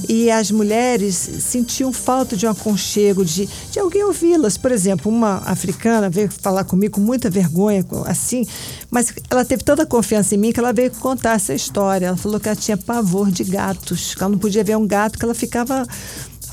E 0.08 0.32
as 0.32 0.52
mulheres 0.52 1.16
sentiam 1.40 1.92
falta 1.92 2.36
de 2.38 2.48
um 2.48 2.50
aconchego, 2.50 3.26
de, 3.26 3.48
de 3.72 3.80
alguém 3.80 4.04
ouvi-las. 4.04 4.58
Por 4.58 4.72
exemplo, 4.72 5.12
uma 5.12 5.38
africana 5.46 6.10
veio 6.10 6.30
falar 6.30 6.64
comigo 6.64 6.96
com 6.96 7.02
muita 7.02 7.30
vergonha, 7.30 7.86
assim, 8.06 8.46
mas 8.90 9.14
ela 9.30 9.44
teve 9.44 9.64
tanta 9.64 9.86
confiança 9.86 10.36
em 10.36 10.38
mim 10.38 10.52
que 10.52 10.60
ela 10.60 10.72
veio 10.72 10.92
contar 10.92 11.36
essa 11.36 11.54
história. 11.54 12.08
Ela 12.08 12.18
falou 12.18 12.40
que 12.40 12.48
ela 12.48 12.56
tinha 12.56 12.78
pavor 12.78 13.30
de 13.30 13.44
gatos, 13.44 14.16
que 14.16 14.24
ela 14.24 14.32
não 14.32 14.38
podia 14.38 14.64
ver 14.64 14.78
um 14.78 14.88
gato, 14.88 15.20
que 15.20 15.26
ela 15.26 15.34
ficava 15.34 15.86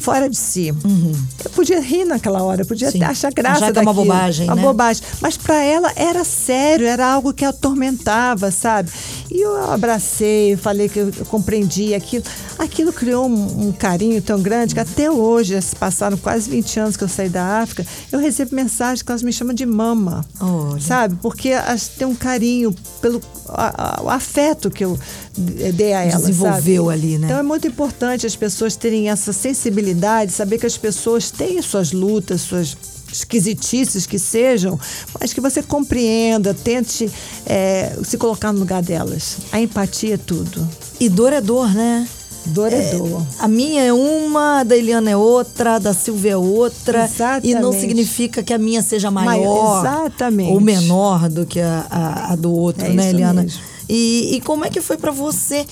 fora 0.02 0.28
de 0.28 0.37
si. 0.37 0.69
Eu 0.69 1.50
podia 1.50 1.81
rir 1.81 2.04
naquela 2.04 2.43
hora, 2.43 2.62
eu 2.62 2.66
podia 2.66 2.90
Sim. 2.90 3.02
achar 3.04 3.32
graça 3.32 3.64
Achar 3.64 3.72
que 3.72 3.78
é 3.78 3.82
uma 3.82 3.94
bobagem, 3.94 4.46
uma 4.46 4.56
né? 4.56 4.62
bobagem. 4.62 5.02
Mas 5.20 5.37
para 5.37 5.62
ela 5.62 5.93
era 5.94 6.25
sério, 6.25 6.87
era 6.87 7.06
algo 7.06 7.32
que 7.32 7.44
a 7.44 7.50
atormentava, 7.50 8.50
sabe? 8.50 8.90
E 9.34 9.40
eu 9.40 9.56
abracei, 9.73 10.56
falei 10.58 10.90
que 10.90 10.99
eu, 10.99 11.11
compreendi 11.31 11.94
aquilo. 11.94 12.23
Aquilo 12.58 12.93
criou 12.93 13.26
um, 13.26 13.69
um 13.69 13.73
carinho 13.73 14.20
tão 14.20 14.40
grande 14.43 14.75
que 14.75 14.81
até 14.81 15.11
hoje, 15.11 15.61
se 15.62 15.75
passaram 15.75 16.19
quase 16.19 16.50
20 16.50 16.81
anos 16.81 16.96
que 16.99 17.05
eu 17.05 17.08
saí 17.08 17.31
da 17.31 17.61
África, 17.62 17.87
eu 18.12 18.19
recebo 18.19 18.55
mensagens 18.55 19.00
que 19.02 19.11
elas 19.11 19.23
me 19.23 19.32
chamam 19.32 19.55
de 19.55 19.64
mama. 19.64 20.23
Olha. 20.38 20.81
Sabe? 20.82 21.17
Porque 21.23 21.49
elas 21.49 21.88
têm 21.88 22.06
um 22.06 22.14
carinho 22.14 22.75
pelo 23.00 23.23
a- 23.49 24.00
a- 24.00 24.02
o 24.02 24.11
afeto 24.11 24.70
que 24.70 24.84
eu 24.84 24.99
dei 25.75 25.94
a 25.94 26.02
elas. 26.02 26.20
Desenvolveu 26.26 26.84
sabe? 26.87 26.94
ali, 26.94 27.19
né? 27.19 27.26
Então 27.29 27.38
é 27.38 27.43
muito 27.43 27.67
importante 27.67 28.26
as 28.26 28.37
pessoas 28.37 28.76
terem 28.76 29.08
essa 29.08 29.32
sensibilidade, 29.32 30.31
saber 30.32 30.58
que 30.58 30.67
as 30.67 30.76
pessoas 30.76 31.31
têm 31.31 31.61
suas 31.62 31.90
lutas, 31.93 32.43
suas 32.43 32.76
esquisitices 33.12 34.06
que 34.06 34.18
sejam, 34.18 34.78
mas 35.20 35.32
que 35.32 35.40
você 35.40 35.62
compreenda, 35.62 36.54
tente 36.54 37.10
é, 37.46 37.96
se 38.04 38.16
colocar 38.18 38.52
no 38.52 38.58
lugar 38.60 38.82
delas. 38.82 39.36
A 39.52 39.60
empatia 39.60 40.14
é 40.14 40.16
tudo. 40.18 40.66
E 40.98 41.08
dor 41.08 41.32
é 41.32 41.40
dor, 41.40 41.68
né? 41.72 42.08
Dor 42.46 42.72
é, 42.72 42.94
dor. 42.96 43.24
A 43.38 43.46
minha 43.46 43.82
é 43.82 43.92
uma, 43.92 44.60
a 44.60 44.64
da 44.64 44.76
Eliana 44.76 45.10
é 45.10 45.16
outra, 45.16 45.76
a 45.76 45.78
da 45.78 45.94
Silvia 45.94 46.32
é 46.32 46.36
outra. 46.36 47.04
Exatamente. 47.04 47.48
E 47.50 47.54
não 47.54 47.72
significa 47.72 48.42
que 48.42 48.52
a 48.52 48.58
minha 48.58 48.82
seja 48.82 49.10
Mai- 49.12 49.24
maior 49.24 49.80
exatamente. 49.86 50.50
ou 50.52 50.60
menor 50.60 51.28
do 51.28 51.46
que 51.46 51.60
a, 51.60 51.86
a- 51.88 52.32
a 52.32 52.36
do 52.36 52.52
outro, 52.52 52.84
É 52.84 52.88
né, 52.90 53.10
Eliana? 53.10 53.42
mesmo. 53.42 53.60
E, 53.88 54.34
e 54.36 54.40
como 54.40 54.64
é 54.64 54.70
que 54.70 54.80
foi 54.80 54.96
pra 54.96 55.12
você 55.12 55.64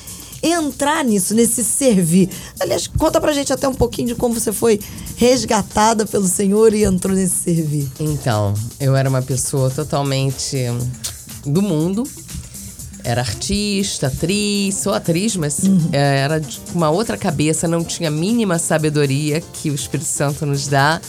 entrar 0.43 1.05
nisso, 1.05 1.35
nesse 1.35 1.63
servir? 1.65 2.29
Aliás, 2.59 2.87
conta 2.87 3.21
pra 3.21 3.33
gente 3.33 3.53
até 3.53 3.69
um 3.69 3.75
pouquinho 3.75 4.09
de 4.09 4.15
como 4.15 4.35
você 4.35 4.53
foi 4.53 4.81
resgatada 5.17 6.07
pelo 6.07 6.27
Senhor 6.27 6.75
e 6.75 6.85
entrou 6.85 7.15
nesse 7.15 7.37
servir. 7.37 7.89
Então, 7.99 8.55
eu 8.79 8.97
era 8.97 9.09
uma 9.09 9.23
pessoa 9.23 9.71
totalmente 9.71 10.57
hum, 10.57 11.53
do 11.53 11.63
mundo. 11.63 12.05
Era 13.03 13.23
artista, 13.23 14.09
atriz, 14.09 14.75
sou 14.75 14.93
atriz, 14.93 15.35
mas 15.35 15.61
eh, 15.93 16.19
era 16.19 16.39
de 16.39 16.61
uma 16.75 16.91
outra 16.91 17.17
cabeça, 17.17 17.67
não 17.67 17.83
tinha 17.83 18.11
a 18.11 18.13
mínima 18.13 18.59
sabedoria 18.59 19.41
que 19.41 19.71
o 19.71 19.75
Espírito 19.75 20.07
Santo 20.07 20.45
nos 20.45 20.69
dá. 20.69 21.01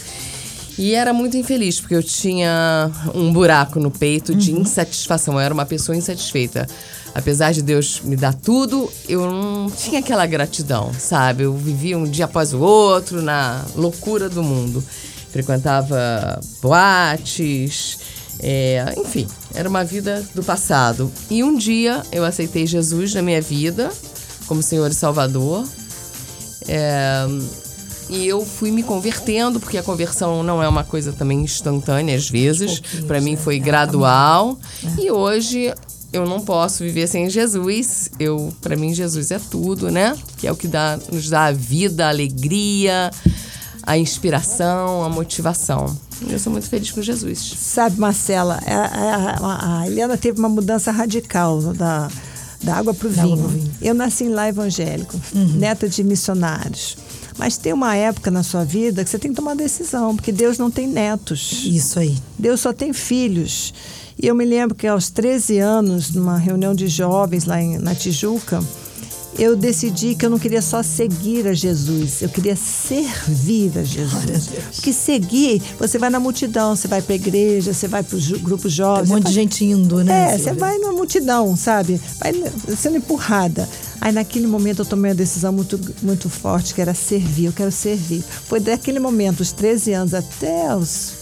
E 0.78 0.94
era 0.94 1.14
muito 1.14 1.38
infeliz, 1.38 1.80
porque 1.80 1.96
eu 1.96 2.02
tinha 2.02 2.90
um 3.14 3.32
buraco 3.32 3.80
no 3.80 3.92
peito 3.92 4.34
de 4.34 4.52
insatisfação. 4.54 5.36
Eu 5.36 5.42
era 5.42 5.54
uma 5.54 5.66
pessoa 5.66 5.96
insatisfeita. 5.96 6.68
Apesar 7.14 7.52
de 7.52 7.62
Deus 7.62 8.02
me 8.04 8.16
dar 8.16 8.34
tudo, 8.34 8.90
eu 9.08 9.30
não 9.30 9.70
tinha 9.70 10.00
aquela 10.00 10.26
gratidão, 10.26 10.94
sabe? 10.98 11.44
Eu 11.44 11.54
vivia 11.54 11.98
um 11.98 12.06
dia 12.06 12.26
após 12.26 12.54
o 12.54 12.60
outro 12.60 13.22
na 13.22 13.64
loucura 13.76 14.30
do 14.30 14.42
mundo. 14.42 14.84
Frequentava 15.30 16.40
boates, 16.62 18.00
é, 18.40 18.96
enfim, 18.98 19.28
era 19.54 19.68
uma 19.68 19.84
vida 19.84 20.26
do 20.34 20.44
passado. 20.44 21.12
E 21.30 21.44
um 21.44 21.58
dia 21.58 22.02
eu 22.12 22.24
aceitei 22.24 22.66
Jesus 22.66 23.14
na 23.14 23.22
minha 23.22 23.42
vida 23.42 23.92
como 24.48 24.64
Senhor 24.64 24.90
e 24.90 24.94
Salvador. 24.94 25.66
É, 26.68 27.26
e 28.10 28.28
eu 28.28 28.46
fui 28.46 28.72
me 28.72 28.84
convertendo, 28.84 29.60
porque 29.60 29.78
a 29.78 29.84
conversão 29.84 30.44
não 30.44 30.62
é 30.62 30.68
uma 30.68 30.84
coisa 30.84 31.14
também 31.14 31.42
instantânea, 31.42 32.16
às 32.16 32.30
vezes. 32.30 32.82
Para 33.08 33.22
mim 33.22 33.38
foi 33.38 33.58
gradual. 33.60 34.60
E 35.00 35.10
hoje 35.10 35.74
eu 36.14 36.26
não 36.28 36.42
posso 36.42 36.84
viver 36.84 37.08
sem 37.08 37.30
Jesus. 37.30 38.10
Eu, 38.20 38.54
para 38.62 38.76
mim, 38.76 38.94
Jesus 38.94 39.32
é 39.32 39.40
tudo, 39.40 39.90
né? 39.90 40.18
Que 40.38 40.48
é 40.48 40.52
o 40.52 40.56
que 40.56 40.68
dá, 40.68 41.00
nos 41.12 41.30
dá 41.30 41.46
a 41.46 41.52
vida, 41.52 42.06
a 42.06 42.10
alegria, 42.10 43.12
a 43.84 43.98
inspiração, 43.98 45.04
a 45.04 45.10
motivação. 45.10 45.96
Eu 46.30 46.38
sou 46.38 46.52
muito 46.52 46.68
feliz 46.70 46.92
com 46.92 47.02
Jesus. 47.02 47.40
Sabe, 47.58 48.00
Marcela, 48.00 48.60
a, 48.66 48.76
a- 48.76 49.36
a- 49.40 49.80
a 49.82 49.88
Helena 49.88 50.16
teve 50.18 50.38
uma 50.40 50.50
mudança 50.50 50.92
radical 50.92 51.60
da, 51.74 52.08
da 52.62 52.76
água 52.76 52.94
para 52.94 53.08
o 53.08 53.12
vinho. 53.12 53.72
Eu 53.82 53.94
nasci 53.96 54.26
em 54.26 54.30
lá 54.30 54.48
evangélico, 54.48 55.20
neta 55.34 55.90
de 55.90 56.04
missionários. 56.04 56.96
Mas 57.38 57.58
tem 57.58 57.74
uma 57.74 57.96
época 57.96 58.30
na 58.30 58.44
sua 58.44 58.64
vida 58.64 59.04
que 59.04 59.10
você 59.10 59.18
tem 59.18 59.32
que 59.32 59.38
tomar 59.38 59.56
decisão, 59.56 60.16
porque 60.16 60.32
Deus 60.32 60.60
não 60.60 60.70
tem 60.70 60.86
netos. 60.88 61.64
Isso 61.66 61.98
aí. 61.98 62.16
Deus 62.38 62.60
só 62.60 62.72
tem 62.72 62.94
filhos. 62.94 63.74
E 64.22 64.28
eu 64.28 64.36
me 64.36 64.46
lembro 64.46 64.76
que 64.76 64.86
aos 64.86 65.10
13 65.10 65.58
anos, 65.58 66.12
numa 66.12 66.38
reunião 66.38 66.76
de 66.76 66.88
jovens 66.88 67.46
lá 67.46 67.60
em, 67.60 67.80
na 67.80 67.96
Tijuca, 67.96 68.64
eu 69.40 69.56
decidi 69.56 70.14
que 70.14 70.24
eu 70.24 70.30
não 70.30 70.38
queria 70.38 70.62
só 70.62 70.84
seguir 70.84 71.48
a 71.48 71.54
Jesus, 71.54 72.22
eu 72.22 72.30
queria 72.30 72.56
servir 72.56 73.72
a 73.80 73.84
Jesus. 73.84 74.50
Porque 74.76 74.94
seguir, 74.94 75.60
você 75.80 75.98
vai 75.98 76.12
na 76.12 76.20
multidão, 76.20 76.76
você 76.76 76.88
vai 76.88 77.02
para 77.02 77.14
a 77.14 77.16
igreja, 77.16 77.74
você 77.74 77.88
vai 77.88 78.04
para 78.04 78.16
o 78.16 78.40
grupo 78.40 78.64
Tem 78.64 78.72
jovem. 78.72 79.06
um 79.06 79.16
monte 79.16 79.28
de 79.28 79.34
gente 79.34 79.66
indo, 79.66 80.04
né? 80.04 80.36
é, 80.36 80.38
você 80.38 80.54
vai 80.54 80.78
na 80.78 80.92
multidão, 80.92 81.56
sabe? 81.56 82.00
Vai 82.20 82.34
sendo 82.78 82.98
empurrada. 82.98 83.68
Aí 84.00 84.12
naquele 84.12 84.46
momento 84.46 84.84
eu 84.84 84.86
tomei 84.86 85.10
uma 85.10 85.16
decisão 85.16 85.52
muito, 85.52 85.80
muito 86.04 86.30
forte, 86.30 86.76
que 86.76 86.82
era 86.82 86.94
servir, 86.94 87.46
eu 87.46 87.54
quero 87.54 87.72
servir. 87.72 88.22
Foi 88.22 88.60
daquele 88.60 89.00
momento, 89.00 89.40
os 89.40 89.52
13 89.52 89.94
anos 89.94 90.14
até 90.14 90.76
os 90.76 91.21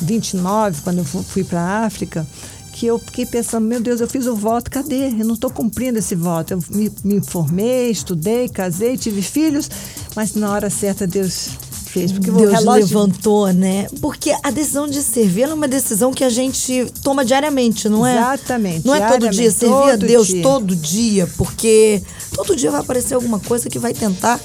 29, 0.00 0.82
quando 0.82 0.98
eu 0.98 1.04
fu- 1.04 1.22
fui 1.22 1.44
para 1.44 1.60
a 1.60 1.86
África, 1.86 2.26
que 2.72 2.86
eu 2.86 2.98
fiquei 2.98 3.26
pensando, 3.26 3.66
meu 3.66 3.80
Deus, 3.80 4.00
eu 4.00 4.06
fiz 4.08 4.26
o 4.26 4.36
voto, 4.36 4.70
cadê? 4.70 5.08
Eu 5.08 5.24
não 5.24 5.34
estou 5.34 5.50
cumprindo 5.50 5.98
esse 5.98 6.14
voto. 6.14 6.52
Eu 6.52 6.62
me, 6.70 6.92
me 7.02 7.20
formei, 7.20 7.90
estudei, 7.90 8.48
casei, 8.48 8.96
tive 8.96 9.20
filhos, 9.20 9.68
mas 10.14 10.34
na 10.34 10.52
hora 10.52 10.70
certa 10.70 11.04
Deus 11.04 11.48
fez. 11.86 12.12
Porque 12.12 12.30
o 12.30 12.34
Deus 12.36 12.52
relógio 12.52 12.86
levantou, 12.86 13.52
né? 13.52 13.88
Porque 14.00 14.32
a 14.44 14.50
decisão 14.52 14.86
de 14.86 15.02
servir 15.02 15.42
é 15.48 15.52
uma 15.54 15.66
decisão 15.66 16.12
que 16.12 16.22
a 16.22 16.30
gente 16.30 16.86
toma 17.02 17.24
diariamente, 17.24 17.88
não 17.88 18.06
é? 18.06 18.16
Exatamente, 18.16 18.86
Não 18.86 18.94
é 18.94 19.08
todo 19.10 19.28
dia, 19.30 19.50
servir 19.50 19.90
a 19.90 19.96
Deus 19.96 20.26
dia. 20.28 20.42
todo 20.42 20.76
dia, 20.76 21.26
porque 21.36 22.00
todo 22.32 22.54
dia 22.54 22.70
vai 22.70 22.80
aparecer 22.82 23.14
alguma 23.14 23.40
coisa 23.40 23.68
que 23.68 23.78
vai 23.80 23.92
tentar 23.92 24.38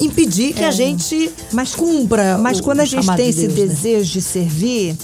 impedir 0.00 0.52
que 0.54 0.64
a 0.64 0.70
gente 0.70 1.30
Mas- 1.52 1.74
cumpra. 1.74 2.38
Mas 2.38 2.58
o- 2.58 2.62
quando 2.62 2.80
a 2.80 2.84
gente 2.84 3.06
tem 3.16 3.30
de 3.30 3.30
esse 3.30 3.48
Deus, 3.48 3.58
né? 3.58 3.66
desejo 3.74 4.12
de 4.12 4.22
servir, 4.22 4.96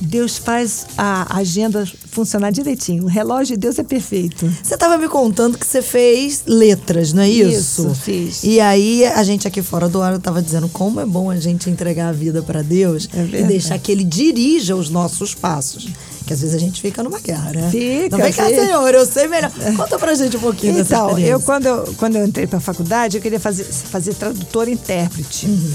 Deus 0.00 0.36
faz 0.36 0.86
a 0.98 1.38
agenda 1.38 1.88
funcionar 2.10 2.50
direitinho. 2.50 3.04
O 3.04 3.06
relógio 3.06 3.54
de 3.56 3.60
Deus 3.60 3.78
é 3.78 3.84
perfeito. 3.84 4.52
Você 4.62 4.74
estava 4.74 4.98
me 4.98 5.08
contando 5.08 5.56
que 5.56 5.66
você 5.66 5.80
fez 5.80 6.42
letras, 6.46 7.12
não 7.12 7.22
é 7.22 7.28
isso? 7.28 7.82
Isso, 7.86 7.94
fiz. 7.94 8.44
E 8.44 8.60
aí 8.60 9.04
a 9.06 9.22
gente 9.24 9.46
aqui 9.48 9.62
fora 9.62 9.88
do 9.88 10.02
ar 10.02 10.14
estava 10.16 10.42
dizendo 10.42 10.68
como 10.68 11.00
é 11.00 11.06
bom 11.06 11.30
a 11.30 11.36
gente 11.36 11.70
entregar 11.70 12.08
a 12.08 12.12
vida 12.12 12.42
para 12.42 12.60
Deus 12.62 13.08
É 13.14 13.40
e 13.40 13.44
deixar 13.44 13.78
que 13.78 13.90
Ele 13.90 14.04
dirija 14.04 14.76
os 14.76 14.90
nossos 14.90 15.32
passos. 15.34 15.88
Que 16.26 16.32
às 16.32 16.40
vezes 16.40 16.54
a 16.54 16.58
gente 16.58 16.80
fica 16.80 17.02
numa 17.02 17.20
guerra, 17.20 17.52
né? 17.52 17.68
Fica, 17.70 18.16
Não 18.16 18.24
vem 18.24 18.32
cá, 18.32 18.46
senhor, 18.48 18.94
eu 18.94 19.04
sei 19.06 19.28
melhor. 19.28 19.50
Conta 19.76 19.98
pra 19.98 20.14
gente 20.14 20.36
um 20.36 20.40
pouquinho 20.40 20.74
dessa 20.74 20.94
Então, 20.94 21.18
eu 21.18 21.38
quando, 21.40 21.66
eu 21.66 21.94
quando 21.98 22.16
eu 22.16 22.24
entrei 22.26 22.46
para 22.46 22.58
a 22.58 22.60
faculdade, 22.62 23.18
eu 23.18 23.22
queria 23.22 23.38
fazer, 23.40 23.64
fazer 23.64 24.14
tradutor 24.14 24.66
e 24.68 24.72
intérprete. 24.72 25.46
Uhum. 25.46 25.72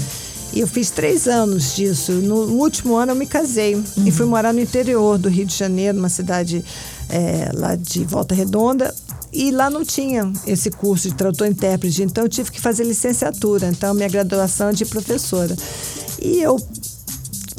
E 0.52 0.58
eu 0.60 0.66
fiz 0.66 0.90
três 0.90 1.28
anos 1.28 1.76
disso. 1.76 2.10
No 2.12 2.34
último 2.60 2.96
ano 2.96 3.12
eu 3.12 3.16
me 3.16 3.26
casei 3.26 3.76
Uhum. 3.76 3.84
e 4.04 4.10
fui 4.10 4.26
morar 4.26 4.52
no 4.52 4.60
interior 4.60 5.16
do 5.16 5.28
Rio 5.28 5.44
de 5.46 5.56
Janeiro, 5.56 5.96
numa 5.96 6.08
cidade 6.08 6.64
é, 7.08 7.50
lá 7.54 7.76
de 7.76 8.02
Volta 8.04 8.34
Redonda. 8.34 8.92
E 9.32 9.52
lá 9.52 9.70
não 9.70 9.84
tinha 9.84 10.32
esse 10.44 10.68
curso 10.72 11.08
de 11.08 11.14
tradutor 11.14 11.46
e 11.46 11.50
intérprete, 11.50 12.02
então 12.02 12.24
eu 12.24 12.28
tive 12.28 12.50
que 12.50 12.60
fazer 12.60 12.82
licenciatura. 12.82 13.68
Então, 13.68 13.94
minha 13.94 14.08
graduação 14.08 14.70
é 14.70 14.72
de 14.72 14.84
professora. 14.84 15.54
E 16.20 16.42
eu 16.42 16.60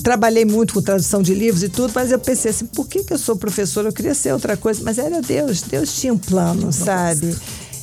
trabalhei 0.02 0.46
muito 0.46 0.74
com 0.74 0.82
tradução 0.82 1.22
de 1.22 1.34
livros 1.34 1.64
e 1.64 1.70
tudo, 1.70 1.92
mas 1.94 2.12
eu 2.12 2.20
pensei 2.20 2.52
assim, 2.52 2.66
por 2.66 2.88
que, 2.88 3.04
que 3.04 3.14
eu 3.14 3.18
sou 3.18 3.36
professora? 3.36 3.90
Eu 3.90 3.94
queria 3.94 4.14
ser 4.14 4.34
outra 4.34 4.58
coisa, 4.58 4.82
mas 4.84 4.98
era 4.98 5.22
Deus, 5.22 5.62
Deus 5.62 5.94
tinha 5.94 6.14
um 6.14 6.18
plano, 6.18 6.72
sabe? 6.74 7.36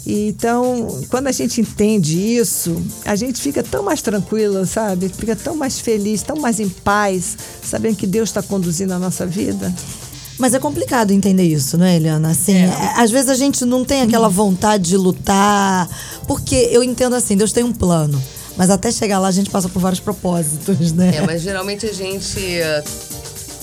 E 0.06 0.28
Então, 0.28 1.02
quando 1.10 1.26
a 1.26 1.32
gente 1.32 1.60
entende 1.60 2.18
isso, 2.18 2.82
a 3.04 3.14
gente 3.14 3.40
fica 3.40 3.62
tão 3.62 3.82
mais 3.82 4.00
tranquila, 4.00 4.64
sabe? 4.64 5.10
Fica 5.10 5.36
tão 5.36 5.54
mais 5.54 5.80
feliz, 5.80 6.22
tão 6.22 6.36
mais 6.36 6.58
em 6.60 6.68
paz, 6.68 7.36
sabendo 7.62 7.96
que 7.96 8.06
Deus 8.06 8.30
está 8.30 8.42
conduzindo 8.42 8.92
a 8.92 8.98
nossa 8.98 9.26
vida. 9.26 9.74
Mas 10.38 10.54
é 10.54 10.58
complicado 10.58 11.10
entender 11.10 11.42
isso, 11.42 11.76
não 11.76 11.84
é, 11.84 11.96
Eliana? 11.96 12.30
Assim, 12.30 12.54
é, 12.54 12.94
às 12.96 13.10
vezes 13.10 13.28
a 13.28 13.34
gente 13.34 13.64
não 13.64 13.84
tem 13.84 14.02
aquela 14.02 14.28
vontade 14.28 14.84
de 14.84 14.96
lutar, 14.96 15.88
porque 16.26 16.54
eu 16.70 16.82
entendo 16.82 17.14
assim, 17.14 17.36
Deus 17.36 17.52
tem 17.52 17.64
um 17.64 17.72
plano. 17.72 18.22
Mas 18.58 18.70
até 18.70 18.90
chegar 18.90 19.20
lá 19.20 19.28
a 19.28 19.32
gente 19.32 19.50
passa 19.50 19.68
por 19.68 19.80
vários 19.80 20.00
propósitos, 20.00 20.90
né? 20.92 21.14
É, 21.14 21.20
mas 21.22 21.40
geralmente 21.40 21.86
a 21.86 21.92
gente 21.92 22.40
eh, 22.40 22.82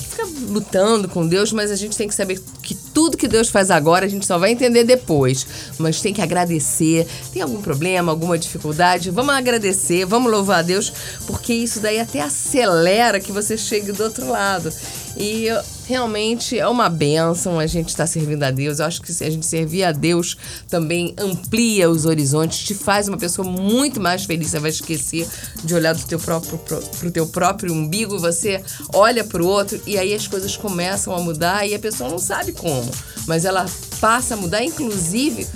fica 0.10 0.26
lutando 0.50 1.10
com 1.10 1.28
Deus, 1.28 1.52
mas 1.52 1.70
a 1.70 1.76
gente 1.76 1.98
tem 1.98 2.08
que 2.08 2.16
saber 2.16 2.42
que 2.64 2.74
tudo 2.74 3.18
que 3.18 3.28
Deus 3.28 3.50
faz 3.50 3.70
agora 3.70 4.06
a 4.06 4.10
gente 4.10 4.26
só 4.26 4.38
vai 4.38 4.52
entender 4.52 4.86
depois. 4.86 5.46
Mas 5.78 6.00
tem 6.00 6.14
que 6.14 6.22
agradecer. 6.22 7.06
Tem 7.34 7.42
algum 7.42 7.62
problema, 7.62 8.10
alguma 8.10 8.38
dificuldade? 8.38 9.12
Vamos 9.12 9.36
agradecer, 9.36 10.06
vamos 10.06 10.32
louvar 10.32 10.60
a 10.60 10.62
Deus, 10.62 10.94
porque 11.28 11.54
isso 11.54 11.82
daí 11.82 12.00
até 12.00 12.22
acelera 12.22 13.20
que 13.20 13.34
você 13.34 13.58
chegue 13.58 13.92
do 13.92 14.02
outro 14.02 14.30
lado. 14.30 14.72
E 15.18 15.48
realmente 15.88 16.60
é 16.60 16.68
uma 16.68 16.90
bênção 16.90 17.60
a 17.60 17.66
gente 17.66 17.90
estar 17.90 18.06
servindo 18.06 18.44
a 18.44 18.52
Deus. 18.52 18.80
Eu 18.80 18.86
acho 18.86 19.02
que 19.02 19.14
se 19.14 19.24
a 19.24 19.30
gente 19.30 19.46
servir 19.46 19.84
a 19.84 19.92
Deus 19.92 20.36
também 20.68 21.14
amplia 21.18 21.90
os 21.90 22.06
horizontes, 22.06 22.60
te 22.60 22.74
faz 22.74 23.08
uma 23.08 23.18
pessoa 23.18 23.48
muito 23.48 24.00
mais 24.00 24.26
feliz. 24.26 24.50
Você 24.50 24.60
vai 24.60 24.72
esquecer 24.72 25.28
de 25.64 25.74
olhar 25.74 25.96
do 25.96 26.04
teu 26.06 26.20
próprio, 26.20 26.58
pro, 26.58 26.82
pro 26.82 27.12
teu 27.12 27.28
próprio 27.28 27.74
umbigo, 27.74 28.20
você 28.20 28.62
olha 28.94 29.24
pro 29.24 29.46
outro 29.46 29.80
e 29.88 29.98
aí 29.98 30.14
as 30.14 30.28
coisas 30.28 30.58
começam 30.58 31.16
a 31.16 31.20
mudar 31.20 31.68
e 31.68 31.74
a 31.74 31.80
pessoa 31.80 32.10
não 32.10 32.20
sabe 32.20 32.52
como, 32.52 32.90
mas 33.28 33.46
ela 33.46 33.66
passa 34.00 34.34
a 34.34 34.38
mudar, 34.38 34.64
inclusive, 34.64 35.48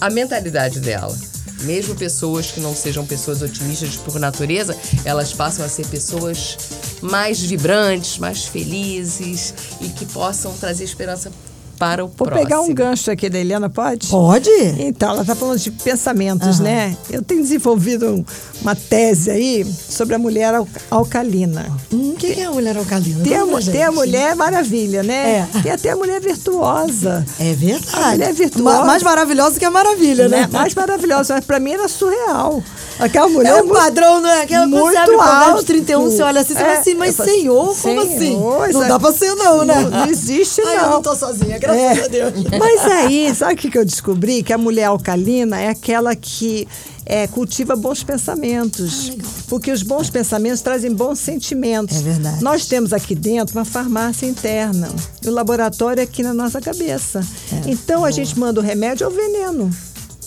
a 0.00 0.10
mentalidade 0.10 0.80
dela. 0.80 1.16
Mesmo 1.62 1.96
pessoas 1.96 2.52
que 2.52 2.60
não 2.60 2.74
sejam 2.74 3.04
pessoas 3.04 3.42
otimistas 3.42 3.96
por 3.96 4.18
natureza, 4.20 4.76
elas 5.04 5.32
passam 5.32 5.64
a 5.64 5.68
ser 5.68 5.86
pessoas 5.86 6.56
mais 7.00 7.40
vibrantes, 7.40 8.18
mais 8.18 8.44
felizes 8.46 9.54
e 9.80 9.88
que 9.88 10.06
possam 10.06 10.52
trazer 10.56 10.84
esperança 10.84 11.30
para 11.78 12.04
o 12.04 12.08
Vou 12.08 12.26
próximo. 12.26 12.42
pegar 12.46 12.60
um 12.60 12.74
gancho 12.74 13.10
aqui 13.10 13.28
da 13.30 13.38
Helena, 13.38 13.68
pode? 13.70 14.08
Pode? 14.08 14.50
Então, 14.78 15.10
ela 15.10 15.20
está 15.22 15.34
falando 15.34 15.58
de 15.58 15.70
pensamentos, 15.70 16.56
Aham. 16.60 16.62
né? 16.64 16.96
Eu 17.10 17.22
tenho 17.22 17.40
desenvolvido 17.42 18.06
um- 18.06 18.24
uma 18.62 18.74
tese 18.74 19.30
aí 19.30 19.64
sobre 19.64 20.14
a 20.14 20.18
mulher 20.18 20.54
al- 20.54 20.66
alcalina. 20.90 21.66
Hum, 21.92 22.14
quem 22.18 22.40
é 22.42 22.46
a 22.46 22.50
mulher 22.50 22.76
alcalina? 22.76 23.22
Tem 23.22 23.36
a, 23.36 23.46
tem 23.72 23.82
a 23.84 23.92
mulher 23.92 24.34
maravilha, 24.34 25.02
né? 25.02 25.48
É. 25.54 25.60
Tem 25.62 25.72
até 25.72 25.90
a 25.90 25.96
mulher 25.96 26.20
virtuosa. 26.20 27.24
É 27.38 27.52
verdade. 27.54 27.94
A 28.04 28.10
mulher 28.10 28.32
virtuosa. 28.34 28.78
Ma- 28.78 28.84
mais 28.84 29.02
maravilhosa 29.02 29.58
que 29.58 29.64
a 29.64 29.70
maravilha, 29.70 30.28
né? 30.28 30.38
Né? 30.42 30.48
Mais 30.52 30.74
maravilhosa, 30.74 31.34
mas 31.34 31.44
pra 31.44 31.58
mim 31.60 31.72
era 31.72 31.88
surreal. 31.88 32.62
Aquela 32.98 33.28
mulher. 33.28 33.50
É 33.50 33.54
um 33.62 33.66
muito- 33.66 33.74
padrão, 33.78 34.20
não 34.20 34.28
é? 34.28 34.42
Aquela 34.42 34.64
quando 34.66 34.72
você 34.72 34.82
muito 34.82 34.98
abre 34.98 35.14
o 35.16 35.20
alto. 35.20 35.64
31, 35.64 36.10
você 36.10 36.22
olha 36.22 36.40
assim, 36.40 36.54
você 36.54 36.58
fala 36.60 36.72
É, 36.72 36.78
assim, 36.78 36.94
mas 36.94 37.14
senhor, 37.14 37.76
como 37.80 38.00
assim? 38.00 38.18
Senhor, 38.18 38.58
Não 38.60 38.66
isso 38.70 38.88
dá 38.88 38.98
pra 38.98 39.12
ser 39.12 39.34
não, 39.36 39.64
né? 39.64 39.74
Não, 39.82 39.90
não 39.90 40.06
existe, 40.06 40.60
Ai, 40.66 40.76
não. 40.76 40.82
eu 40.84 40.90
não 40.90 41.02
tô 41.02 41.14
sozinha, 41.14 41.58
graças 41.72 41.98
É. 41.98 42.04
a 42.04 42.08
Deus. 42.08 42.32
Mas 42.58 42.80
aí, 42.86 43.34
sabe 43.34 43.54
o 43.54 43.56
que 43.56 43.70
que 43.70 43.78
eu 43.78 43.84
descobri? 43.84 44.42
Que 44.42 44.52
a 44.52 44.58
mulher 44.58 44.84
alcalina 44.84 45.60
é 45.60 45.68
aquela 45.68 46.14
que 46.16 46.66
é, 47.06 47.26
cultiva 47.26 47.74
bons 47.76 48.02
pensamentos. 48.02 49.12
porque 49.48 49.70
os 49.72 49.82
bons 49.82 50.10
pensamentos 50.10 50.60
trazem 50.60 50.92
bons 50.94 51.18
sentimentos. 51.18 51.96
É 51.98 52.02
verdade. 52.02 52.42
Nós 52.42 52.66
temos 52.66 52.92
aqui 52.92 53.14
dentro 53.14 53.56
uma 53.58 53.64
farmácia 53.64 54.26
interna. 54.26 54.88
E 55.24 55.28
o 55.28 55.32
laboratório 55.32 56.00
é 56.00 56.04
aqui 56.04 56.22
na 56.22 56.34
nossa 56.34 56.60
cabeça. 56.60 57.20
É, 57.52 57.70
então 57.70 58.04
a 58.04 58.10
gente 58.10 58.38
manda 58.38 58.60
o 58.60 58.62
remédio 58.62 59.06
ao 59.06 59.12
veneno. 59.12 59.70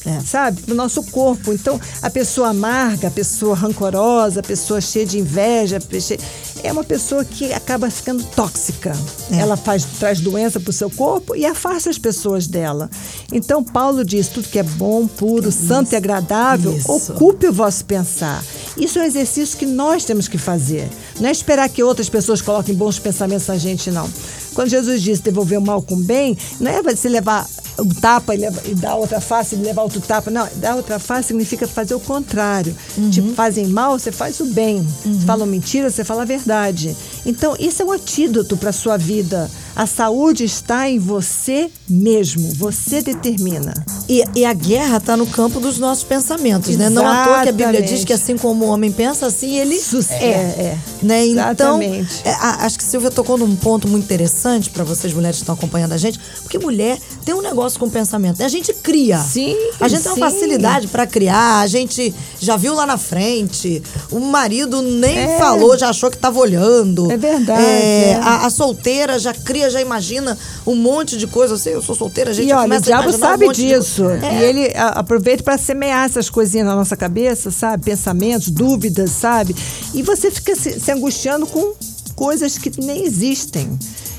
É. 0.06 0.20
Sabe? 0.22 0.62
Pro 0.62 0.74
nosso 0.74 1.04
corpo. 1.04 1.54
Então, 1.54 1.80
a 2.02 2.10
pessoa 2.10 2.50
amarga, 2.50 3.08
a 3.08 3.12
pessoa 3.12 3.56
rancorosa, 3.56 4.40
a 4.40 4.44
pessoa 4.44 4.82
cheia 4.82 5.06
de 5.06 5.20
inveja, 5.20 5.80
cheia- 6.00 6.20
é 6.64 6.72
uma 6.72 6.84
pessoa 6.84 7.24
que 7.24 7.54
acaba 7.54 7.90
ficando 7.90 8.24
tóxica. 8.36 8.94
É. 9.32 9.38
Ela 9.40 9.56
faz, 9.56 9.86
traz 10.00 10.20
doença 10.20 10.60
para 10.60 10.70
o 10.70 10.74
seu 10.74 10.90
corpo 10.90 11.36
e 11.36 11.46
afasta 11.46 11.90
as 11.90 11.98
pessoas 11.98 12.48
dela. 12.48 12.90
Então, 13.32 13.64
Paulo 13.64 14.04
diz: 14.04 14.28
tudo 14.28 14.48
que 14.48 14.60
é 14.60 14.64
bom, 14.64 15.08
puro, 15.08 15.52
santo 15.52 15.94
e 15.94 15.96
agradável, 15.96 16.76
Isso. 16.76 16.92
ocupe 17.14 17.48
o 17.48 17.54
vosso 17.54 17.86
pensar. 17.86 18.44
Isso 18.78 18.98
é 18.98 19.04
um 19.04 19.06
exercício 19.06 19.58
que 19.58 19.66
nós 19.66 20.04
temos 20.06 20.28
que 20.28 20.38
fazer. 20.38 20.90
Não 21.20 21.30
é 21.30 21.32
esperar 21.32 21.70
que 21.70 21.84
outras 21.84 22.10
pessoas 22.10 22.42
coloquem 22.42 22.74
bons 22.74 22.98
pensamentos 22.98 23.46
na 23.48 23.58
gente, 23.58 23.92
não. 23.92 24.10
Quando 24.54 24.70
Jesus 24.70 25.02
diz 25.02 25.20
devolver 25.20 25.60
o 25.60 25.62
mal 25.62 25.82
com 25.82 25.96
o 25.96 26.00
bem, 26.04 26.38
não 26.60 26.70
é 26.72 26.82
você 26.82 27.08
levar 27.08 27.48
um 27.80 27.88
tapa 27.88 28.36
e, 28.36 28.38
leva- 28.38 28.62
e 28.66 28.76
dar 28.76 28.96
outra 28.96 29.20
face 29.22 29.56
e 29.56 29.60
levar 29.60 29.84
outro 29.84 30.02
tapa. 30.02 30.30
Não, 30.30 30.48
dar 30.58 30.76
outra 30.76 31.00
face 31.00 31.30
significa 31.30 31.68
fazer 31.68 31.94
o 31.96 32.00
contrário. 32.00 32.76
Te 33.12 33.22
fazem 33.34 33.68
mal, 33.68 33.98
você 33.98 34.12
faz 34.12 34.40
o 34.40 34.46
bem. 34.46 34.86
Se 35.04 35.26
falam 35.26 35.46
mentira, 35.48 35.90
você 35.90 36.04
fala 36.04 36.22
a 36.24 36.26
verdade. 36.26 36.96
Então, 37.26 37.56
isso 37.60 37.82
é 37.82 37.86
um 37.86 37.92
antídoto 37.92 38.58
para 38.58 38.70
a 38.70 38.74
sua 38.74 38.98
vida. 38.98 39.50
A 39.76 39.86
saúde 39.86 40.44
está 40.44 40.90
em 40.90 41.00
você 41.00 41.70
mesmo. 41.90 42.50
Você 42.56 43.02
determina. 43.02 43.74
E, 44.10 44.24
e 44.36 44.46
a 44.46 44.54
guerra 44.54 44.98
está 44.98 45.16
no 45.16 45.26
campo 45.26 45.60
dos 45.60 45.78
nossos 45.78 46.04
pensamentos, 46.04 46.76
né? 46.76 46.90
Não 46.90 47.08
à 47.08 47.24
toa 47.24 47.42
que 47.44 47.50
a 47.50 47.52
Bíblia 47.52 47.70
Exatamente. 47.70 47.94
diz 47.96 48.06
que 48.06 48.14
assim 48.14 48.38
como 48.38 48.66
o 48.66 48.68
homem 48.70 48.92
pensa, 48.92 49.26
assim 49.28 49.58
ele 49.58 49.80
É, 50.10 50.26
é. 50.26 50.78
Né? 51.02 51.26
Então, 51.28 51.82
Exatamente. 51.82 52.22
é, 52.26 52.32
acho 52.66 52.78
que 52.78 52.84
Silvia 52.84 53.10
tocou 53.12 53.38
num 53.38 53.56
ponto 53.56 53.88
muito 53.88 54.04
interessante 54.04 54.70
para 54.70 54.84
vocês 54.84 55.14
mulheres 55.14 55.38
que 55.38 55.44
estão 55.44 55.56
acompanhando 55.56 55.94
a 55.94 55.98
gente, 55.98 56.20
porque 56.42 56.58
mulher 56.60 56.98
tem 57.26 57.34
um 57.34 57.42
negócio 57.42 57.80
com 57.80 57.90
pensamento. 57.90 58.40
né? 58.40 58.46
A 58.46 58.50
gente 58.50 58.74
cria. 58.74 59.18
Sim, 59.20 59.56
A 59.80 59.88
gente 59.88 60.02
tem 60.04 60.12
uma 60.12 60.16
sim. 60.16 60.22
facilidade 60.36 60.88
para 60.88 61.08
criar, 61.08 61.60
a 61.62 61.68
gente 61.68 62.14
já 62.40 62.58
viu 62.58 62.74
lá 62.74 62.86
na 62.86 62.98
frente, 62.98 63.82
o 64.12 64.20
marido 64.20 64.82
nem 64.82 65.18
É. 65.18 65.38
falou, 65.38 65.78
já 65.78 65.90
achou 65.90 66.10
que 66.10 66.18
estava 66.18 66.40
olhando. 66.40 67.10
É 67.12 67.18
verdade, 67.18 67.62
É, 67.64 68.12
é. 68.12 68.20
A, 68.22 68.46
a 68.46 68.50
solteira 68.50 69.18
já 69.20 69.34
cria, 69.34 69.61
já 69.70 69.82
imagina 69.82 70.38
um 70.66 70.76
monte 70.76 71.18
de 71.18 71.28
coisa. 71.28 71.54
Eu 71.54 71.58
sei, 71.58 71.76
eu 71.76 71.82
sou 71.82 71.96
solteira, 71.96 72.32
a 72.32 72.34
gente 72.34 72.50
E 72.50 72.54
olha, 72.54 72.78
o 72.78 72.82
diabo 72.82 73.10
um 73.10 73.12
sabe 73.18 73.48
de 73.50 73.68
disso. 73.68 74.04
coisa. 74.04 74.26
É. 74.26 74.40
E 74.40 74.44
ele 74.44 74.74
aproveita 74.76 75.44
para 75.44 75.58
semear 75.58 76.06
essas 76.06 76.30
coisinhas 76.30 76.68
na 76.68 76.76
nossa 76.76 76.96
cabeça, 76.98 77.52
sabe? 77.52 77.84
Pensamentos, 77.84 78.50
dúvidas, 78.50 79.12
sabe? 79.12 79.56
E 79.94 80.02
você 80.02 80.32
fica 80.32 80.56
se, 80.56 80.80
se 80.80 80.92
angustiando 80.92 81.46
com 81.48 81.74
coisas 82.16 82.58
que 82.58 82.72
nem 82.82 83.04
existem. 83.06 83.78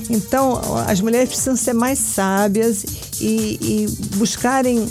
Então, 0.09 0.59
as 0.87 0.99
mulheres 0.99 1.29
precisam 1.29 1.55
ser 1.55 1.73
mais 1.73 1.97
sábias 1.97 2.83
e, 3.21 3.57
e 3.61 3.87
buscarem 4.17 4.85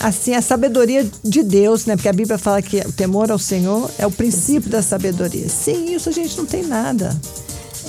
assim 0.00 0.34
a 0.34 0.42
sabedoria 0.42 1.06
de 1.22 1.42
Deus, 1.42 1.86
né? 1.86 1.94
Porque 1.96 2.08
a 2.08 2.12
Bíblia 2.12 2.36
fala 2.36 2.60
que 2.60 2.78
o 2.78 2.92
temor 2.92 3.30
ao 3.30 3.38
Senhor 3.38 3.88
é 3.98 4.06
o 4.06 4.10
princípio 4.10 4.68
da 4.68 4.82
sabedoria. 4.82 5.48
Sem 5.48 5.94
isso 5.94 6.08
a 6.08 6.12
gente 6.12 6.36
não 6.36 6.46
tem 6.46 6.64
nada. 6.64 7.16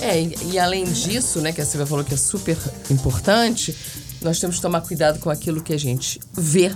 É, 0.00 0.20
e, 0.20 0.52
e 0.52 0.58
além 0.58 0.84
disso, 0.84 1.40
né, 1.40 1.52
que 1.52 1.60
a 1.60 1.66
Silvia 1.66 1.86
falou 1.86 2.04
que 2.04 2.14
é 2.14 2.16
super 2.16 2.56
importante, 2.90 3.76
nós 4.22 4.38
temos 4.40 4.56
que 4.56 4.62
tomar 4.62 4.80
cuidado 4.80 5.18
com 5.18 5.30
aquilo 5.30 5.60
que 5.60 5.72
a 5.72 5.78
gente 5.78 6.20
vê. 6.36 6.72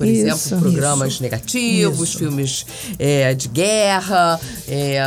Por 0.00 0.06
Isso, 0.06 0.46
exemplo, 0.46 0.70
programas 0.70 1.20
negativos, 1.20 2.14
filmes 2.14 2.64
é, 2.98 3.34
de 3.34 3.48
guerra, 3.48 4.40
é, 4.66 4.98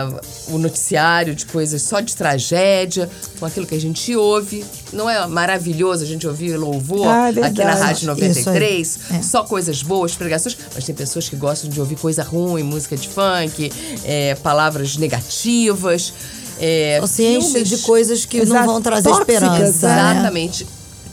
o 0.50 0.60
noticiário 0.60 1.34
de 1.34 1.48
coisas 1.48 1.82
só 1.82 2.00
de 2.00 2.16
tragédia, 2.16 3.10
com 3.40 3.46
aquilo 3.48 3.66
que 3.66 3.74
a 3.74 3.82
gente 3.82 4.16
ouve. 4.16 4.64
Não 4.92 5.10
é 5.10 5.26
maravilhoso 5.26 6.04
a 6.04 6.06
gente 6.06 6.28
ouvir 6.28 6.56
louvor 6.58 7.08
Ah, 7.08 7.34
é 7.36 7.44
aqui 7.44 7.64
na. 7.64 7.74
Rádio 7.74 8.04
Isso 8.04 8.12
aí. 8.12 8.28
93? 8.30 9.00
É. 9.14 9.22
Só 9.24 9.44
coisas 9.44 9.82
boas, 9.82 10.14
pregações, 10.14 10.56
mas 10.76 10.86
tem 10.86 10.94
pessoas 10.94 11.28
que 11.28 11.36
gostam 11.36 11.72
de 11.72 11.80
ouvir 11.80 11.96
coisa 11.96 12.22
ruim, 12.22 12.62
música 12.62 12.96
de 12.96 13.10
funk, 13.10 13.74
é, 14.04 14.36
palavras 14.36 14.96
negativas. 14.96 16.14
É, 16.60 17.00
Ou 17.02 17.08
se 17.08 17.24
enche 17.26 17.48
filmes- 17.52 17.70
de 17.70 17.78
coisas 17.80 18.26
que 18.26 18.38
não 18.38 18.44
Exato. 18.44 18.66
vão 18.66 18.82
trazer 18.82 19.10
Tóxicas, 19.10 19.36
esperança. 19.44 19.88
né? 19.88 20.12
Exatamente. 20.14 20.68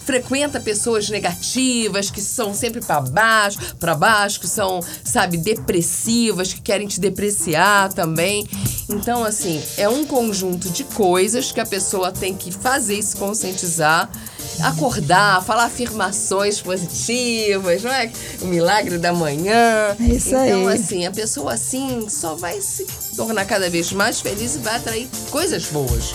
Frequenta 0.04 0.58
pessoas 0.58 1.08
negativas, 1.08 2.10
que 2.10 2.20
são 2.20 2.52
sempre 2.52 2.80
para 2.80 3.00
baixo, 3.00 3.58
para 3.78 3.94
baixo, 3.94 4.40
que 4.40 4.48
são, 4.48 4.80
sabe, 5.04 5.36
depressivas, 5.36 6.52
que 6.52 6.60
querem 6.60 6.88
te 6.88 6.98
depreciar 7.00 7.92
também. 7.92 8.46
Então, 8.88 9.22
assim, 9.24 9.62
é 9.76 9.88
um 9.88 10.04
conjunto 10.04 10.68
de 10.70 10.82
coisas 10.84 11.52
que 11.52 11.60
a 11.60 11.66
pessoa 11.66 12.10
tem 12.10 12.34
que 12.34 12.50
fazer 12.50 12.94
e 12.98 13.02
se 13.02 13.14
conscientizar, 13.16 14.10
acordar, 14.62 15.42
falar 15.44 15.64
afirmações 15.64 16.60
positivas, 16.60 17.82
não 17.82 17.92
é? 17.92 18.10
O 18.42 18.46
milagre 18.46 18.98
da 18.98 19.12
manhã. 19.12 19.96
É 19.98 20.04
isso 20.04 20.28
então, 20.28 20.68
aí. 20.68 20.78
assim, 20.78 21.06
a 21.06 21.10
pessoa 21.10 21.54
assim 21.54 22.06
só 22.08 22.34
vai 22.34 22.60
se 22.60 22.86
tornar 23.16 23.44
cada 23.44 23.68
vez 23.70 23.92
mais 23.92 24.20
feliz 24.20 24.56
e 24.56 24.58
vai 24.58 24.76
atrair 24.76 25.08
coisas 25.30 25.66
boas. 25.66 26.12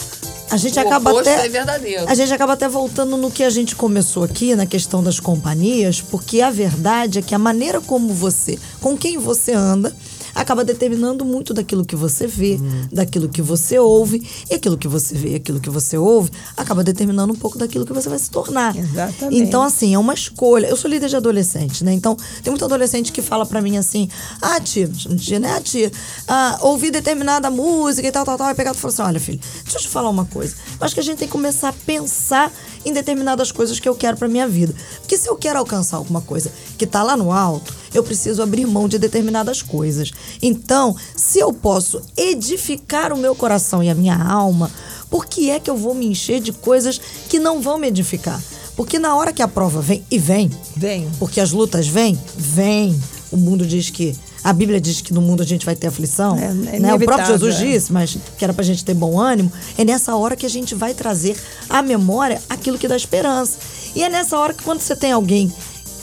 A 0.50 0.58
gente 0.58 0.78
O 0.78 0.82
acaba 0.82 1.20
até. 1.20 1.46
é 1.46 1.50
verdadeiro. 1.50 2.08
A 2.08 2.14
gente 2.14 2.32
acaba 2.32 2.54
até 2.54 2.68
voltando 2.70 3.18
no 3.18 3.32
que 3.32 3.44
a 3.44 3.50
gente 3.50 3.76
começou 3.76 4.24
aqui, 4.24 4.56
na 4.56 4.66
questão 4.66 5.04
das 5.04 5.20
companhias, 5.20 6.02
porque 6.02 6.42
a 6.42 6.52
verdade 6.52 7.20
é 7.20 7.22
que 7.22 7.34
a 7.34 7.40
maneira 7.40 7.82
como 7.82 8.14
você, 8.14 8.58
com 8.80 8.96
quem 8.96 9.18
você 9.18 9.54
anda, 9.54 9.94
acaba 10.36 10.66
determinando 10.66 11.24
muito 11.24 11.54
daquilo 11.54 11.86
que 11.86 11.96
você 11.96 12.28
vê, 12.28 12.60
daquilo 12.92 13.30
que 13.30 13.42
você 13.42 13.80
ouve, 13.80 14.28
e 14.52 14.56
aquilo 14.56 14.78
que 14.78 14.88
você 14.88 15.16
vê, 15.16 15.36
aquilo 15.36 15.62
que 15.62 15.70
você 15.70 15.98
ouve, 15.98 16.30
acaba 16.58 16.84
determinando 16.84 17.34
um 17.34 17.36
pouco 17.36 17.58
daquilo 17.58 17.86
que 17.86 17.94
você 17.94 18.10
vai 18.10 18.20
se 18.20 18.30
tornar. 18.30 18.76
Exatamente. 18.76 19.42
Então, 19.42 19.64
assim, 19.64 19.94
é 19.94 19.98
uma 19.98 20.14
escolha. 20.14 20.68
Eu 20.68 20.76
sou 20.76 20.92
líder 20.92 21.08
de 21.08 21.16
adolescente, 21.16 21.84
né? 21.84 21.94
Então, 21.94 22.16
tem 22.44 22.52
muito 22.52 22.66
adolescente 22.66 23.12
que 23.12 23.22
fala 23.22 23.46
pra 23.46 23.62
mim 23.62 23.78
assim: 23.78 24.10
ah, 24.42 24.60
tia, 24.60 24.90
tia, 25.18 25.40
né, 25.40 25.60
tia? 25.62 25.92
Ah, 26.28 26.60
ouvi 26.62 26.92
determinada 26.92 27.50
música 27.50 28.08
e 28.08 28.12
tal, 28.12 28.26
tal, 28.26 28.38
tal. 28.38 28.52
E 28.52 28.56
pegado 28.56 28.78
e 28.78 28.82
falou 28.82 28.94
assim: 28.94 29.02
olha, 29.02 29.20
filho, 29.20 29.40
deixa 29.64 29.78
eu 29.78 29.82
te 29.82 29.88
falar 29.88 30.10
uma 30.10 30.26
coisa. 30.26 30.56
Eu 30.80 30.86
acho 30.86 30.94
que 30.94 31.00
a 31.00 31.04
gente 31.04 31.20
tem 31.20 31.28
que 31.28 31.32
começar 31.32 31.70
a 31.70 31.74
pensar 31.74 32.52
em 32.84 32.92
determinadas 32.92 33.52
coisas 33.52 33.80
que 33.80 33.88
eu 33.88 33.96
quero 33.96 34.18
pra 34.18 34.28
minha 34.28 34.48
vida. 34.48 34.76
Porque 35.00 35.18
se 35.18 35.30
eu 35.30 35.36
quero 35.36 35.60
alcançar 35.60 35.98
alguma 35.98 36.22
coisa 36.22 36.52
que 36.78 36.86
tá 36.86 37.02
lá 37.02 37.16
no 37.16 37.32
alto, 37.32 37.74
eu 37.98 38.04
preciso 38.04 38.42
abrir 38.42 38.66
mão 38.66 38.88
de 38.88 38.98
determinadas 38.98 39.62
coisas. 39.62 40.12
Então, 40.42 40.96
se 41.16 41.40
eu 41.40 41.54
posso 41.54 42.02
edificar 42.16 43.14
o 43.14 43.18
meu 43.18 43.36
coração 43.36 43.82
e 43.84 43.90
a 43.90 43.96
minha 43.96 44.18
alma, 44.18 44.72
por 45.10 45.26
que 45.26 45.50
é 45.50 45.60
que 45.60 45.70
eu 45.70 45.78
vou 45.78 45.94
me 45.94 46.06
encher 46.06 46.40
de 46.40 46.52
coisas 46.52 47.00
que 47.30 47.40
não 47.40 47.62
vão 47.62 47.78
me 47.78 47.88
edificar? 47.88 48.42
Porque 48.76 49.00
na 49.00 49.16
hora 49.16 49.32
que 49.32 49.42
a 49.42 49.48
prova 49.48 49.82
vem, 49.82 50.04
e 50.12 50.20
vem, 50.20 50.52
Vem. 50.76 51.10
porque 51.18 51.40
as 51.40 51.52
lutas 51.52 51.88
vêm, 51.88 52.20
vêm. 52.36 53.00
O 53.32 53.38
mundo 53.38 53.66
diz 53.66 53.90
que. 53.90 54.16
A 54.44 54.54
Bíblia 54.54 54.80
diz 54.80 55.02
que 55.02 55.12
no 55.12 55.22
mundo 55.22 55.42
a 55.42 55.46
gente 55.46 55.66
vai 55.66 55.76
ter 55.76 55.88
aflição. 55.88 56.38
É, 56.38 56.76
é 56.76 56.80
né? 56.80 56.94
O 56.94 57.00
próprio 57.00 57.26
Jesus 57.26 57.56
é. 57.56 57.66
disse, 57.66 57.92
mas 57.92 58.16
que 58.38 58.44
era 58.44 58.54
pra 58.54 58.64
gente 58.64 58.86
ter 58.86 58.94
bom 58.94 59.20
ânimo. 59.20 59.52
É 59.76 59.84
nessa 59.84 60.16
hora 60.16 60.36
que 60.36 60.46
a 60.46 60.50
gente 60.50 60.76
vai 60.76 60.94
trazer 60.94 61.36
à 61.68 61.82
memória 61.82 62.40
aquilo 62.48 62.78
que 62.78 62.88
dá 62.88 62.96
esperança. 62.96 63.58
E 63.96 64.04
é 64.04 64.10
nessa 64.10 64.38
hora 64.38 64.54
que 64.54 64.62
quando 64.62 64.82
você 64.82 64.96
tem 64.96 65.12
alguém 65.12 65.52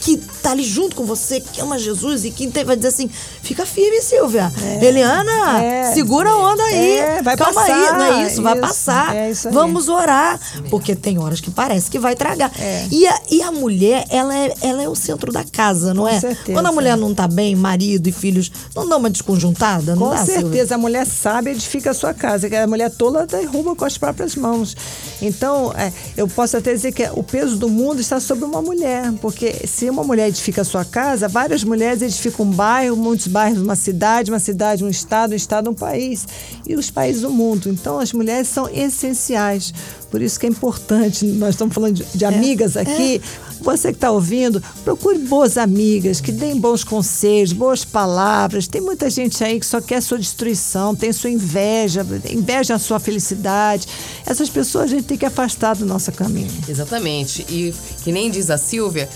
que 0.00 0.20
tá 0.42 0.50
ali 0.50 0.64
junto 0.64 0.96
com 0.96 1.04
você, 1.04 1.40
que 1.40 1.60
ama 1.60 1.78
Jesus 1.78 2.24
e 2.24 2.30
que 2.30 2.48
vai 2.64 2.76
dizer 2.76 2.88
assim: 2.88 3.08
fica 3.42 3.64
firme, 3.64 4.00
Silvia. 4.02 4.52
Eliana, 4.80 5.62
É. 5.62 5.92
segura 5.92 6.30
a 6.30 6.36
onda 6.36 6.62
aí. 6.64 6.98
É, 6.98 7.22
vai 7.22 7.36
Calma 7.36 7.62
aí, 7.62 7.68
passar. 7.70 7.98
não 7.98 8.04
é 8.04 8.26
isso, 8.26 8.42
vai 8.42 8.52
Isso, 8.54 8.60
passar. 8.60 9.16
é 9.16 9.26
aí. 9.26 9.34
Vamos 9.50 9.88
orar. 9.88 10.40
Porque 10.68 10.94
tem 10.96 11.18
horas 11.18 11.40
que 11.40 11.50
parece 11.50 11.90
que 11.90 11.98
vai 11.98 12.14
tragar. 12.16 12.50
É. 12.58 12.86
E, 12.90 13.06
a, 13.06 13.20
e 13.30 13.42
a 13.42 13.50
mulher, 13.52 14.04
ela 14.10 14.36
é, 14.36 14.52
ela 14.62 14.82
é 14.82 14.88
o 14.88 14.94
centro 14.94 15.32
da 15.32 15.44
casa, 15.44 15.94
não 15.94 16.04
Com 16.04 16.08
é? 16.08 16.20
certeza. 16.20 16.52
Quando 16.52 16.66
a 16.66 16.72
mulher 16.72 16.96
não 16.96 17.14
tá 17.14 17.28
bem, 17.28 17.54
marido 17.54 18.08
e 18.08 18.12
filhos, 18.12 18.50
não 18.74 18.88
dá 18.88 18.96
uma 18.96 19.08
desconjuntada? 19.10 19.94
Não 19.94 20.08
Com 20.08 20.10
dá, 20.10 20.18
Silvia? 20.24 20.40
certeza, 20.42 20.74
a 20.74 20.78
mulher 20.78 21.06
sábia 21.06 21.50
edifica 21.52 21.90
a 21.90 21.94
sua 21.94 22.12
casa, 22.12 22.48
a 22.62 22.66
mulher 22.66 22.90
tola 22.90 23.26
derruba 23.26 23.76
com 23.76 23.84
as 23.84 23.96
próprias 23.96 24.34
mãos. 24.34 24.76
Então, 25.20 25.72
é, 25.76 25.92
eu 26.16 26.26
posso 26.26 26.56
até 26.56 26.72
dizer 26.72 26.92
que 26.92 27.08
o 27.14 27.22
peso 27.22 27.56
do 27.56 27.68
mundo 27.68 28.00
está 28.00 28.18
sobre 28.18 28.44
uma 28.44 28.60
mulher, 28.60 29.12
porque 29.20 29.66
se 29.66 29.88
uma 29.88 30.02
mulher 30.02 30.31
edifica 30.32 30.62
a 30.62 30.64
sua 30.64 30.84
casa, 30.84 31.28
várias 31.28 31.62
mulheres 31.62 32.02
edificam 32.02 32.46
um 32.46 32.50
bairro, 32.50 32.96
muitos 32.96 33.28
bairros, 33.28 33.60
uma 33.60 33.76
cidade, 33.76 34.30
uma 34.30 34.40
cidade, 34.40 34.84
um 34.84 34.88
estado, 34.88 35.32
um 35.32 35.36
estado, 35.36 35.70
um 35.70 35.74
país, 35.74 36.26
e 36.66 36.74
os 36.74 36.90
países 36.90 37.22
do 37.22 37.30
mundo. 37.30 37.68
Então, 37.68 37.98
as 37.98 38.12
mulheres 38.12 38.48
são 38.48 38.68
essenciais. 38.68 39.72
Por 40.10 40.20
isso 40.20 40.38
que 40.38 40.46
é 40.46 40.48
importante, 40.48 41.24
nós 41.24 41.50
estamos 41.50 41.74
falando 41.74 41.94
de, 41.94 42.04
de 42.18 42.24
amigas 42.24 42.76
aqui, 42.76 43.20
você 43.62 43.88
que 43.88 43.96
está 43.96 44.10
ouvindo, 44.10 44.62
procure 44.84 45.18
boas 45.20 45.56
amigas 45.56 46.20
que 46.20 46.32
deem 46.32 46.58
bons 46.58 46.82
conselhos, 46.82 47.52
boas 47.52 47.84
palavras. 47.84 48.66
Tem 48.66 48.80
muita 48.80 49.08
gente 49.08 49.42
aí 49.42 49.58
que 49.58 49.64
só 49.64 49.80
quer 49.80 50.02
sua 50.02 50.18
destruição, 50.18 50.94
tem 50.94 51.12
sua 51.12 51.30
inveja, 51.30 52.04
inveja 52.28 52.74
a 52.74 52.78
sua 52.78 52.98
felicidade. 52.98 53.86
Essas 54.26 54.50
pessoas 54.50 54.84
a 54.84 54.88
gente 54.88 55.04
tem 55.04 55.16
que 55.16 55.24
afastar 55.24 55.76
do 55.76 55.86
nosso 55.86 56.10
caminho. 56.12 56.50
Exatamente. 56.68 57.46
E 57.48 57.72
que 58.02 58.10
nem 58.10 58.30
diz 58.30 58.50
a 58.50 58.58
Silvia, 58.58 59.08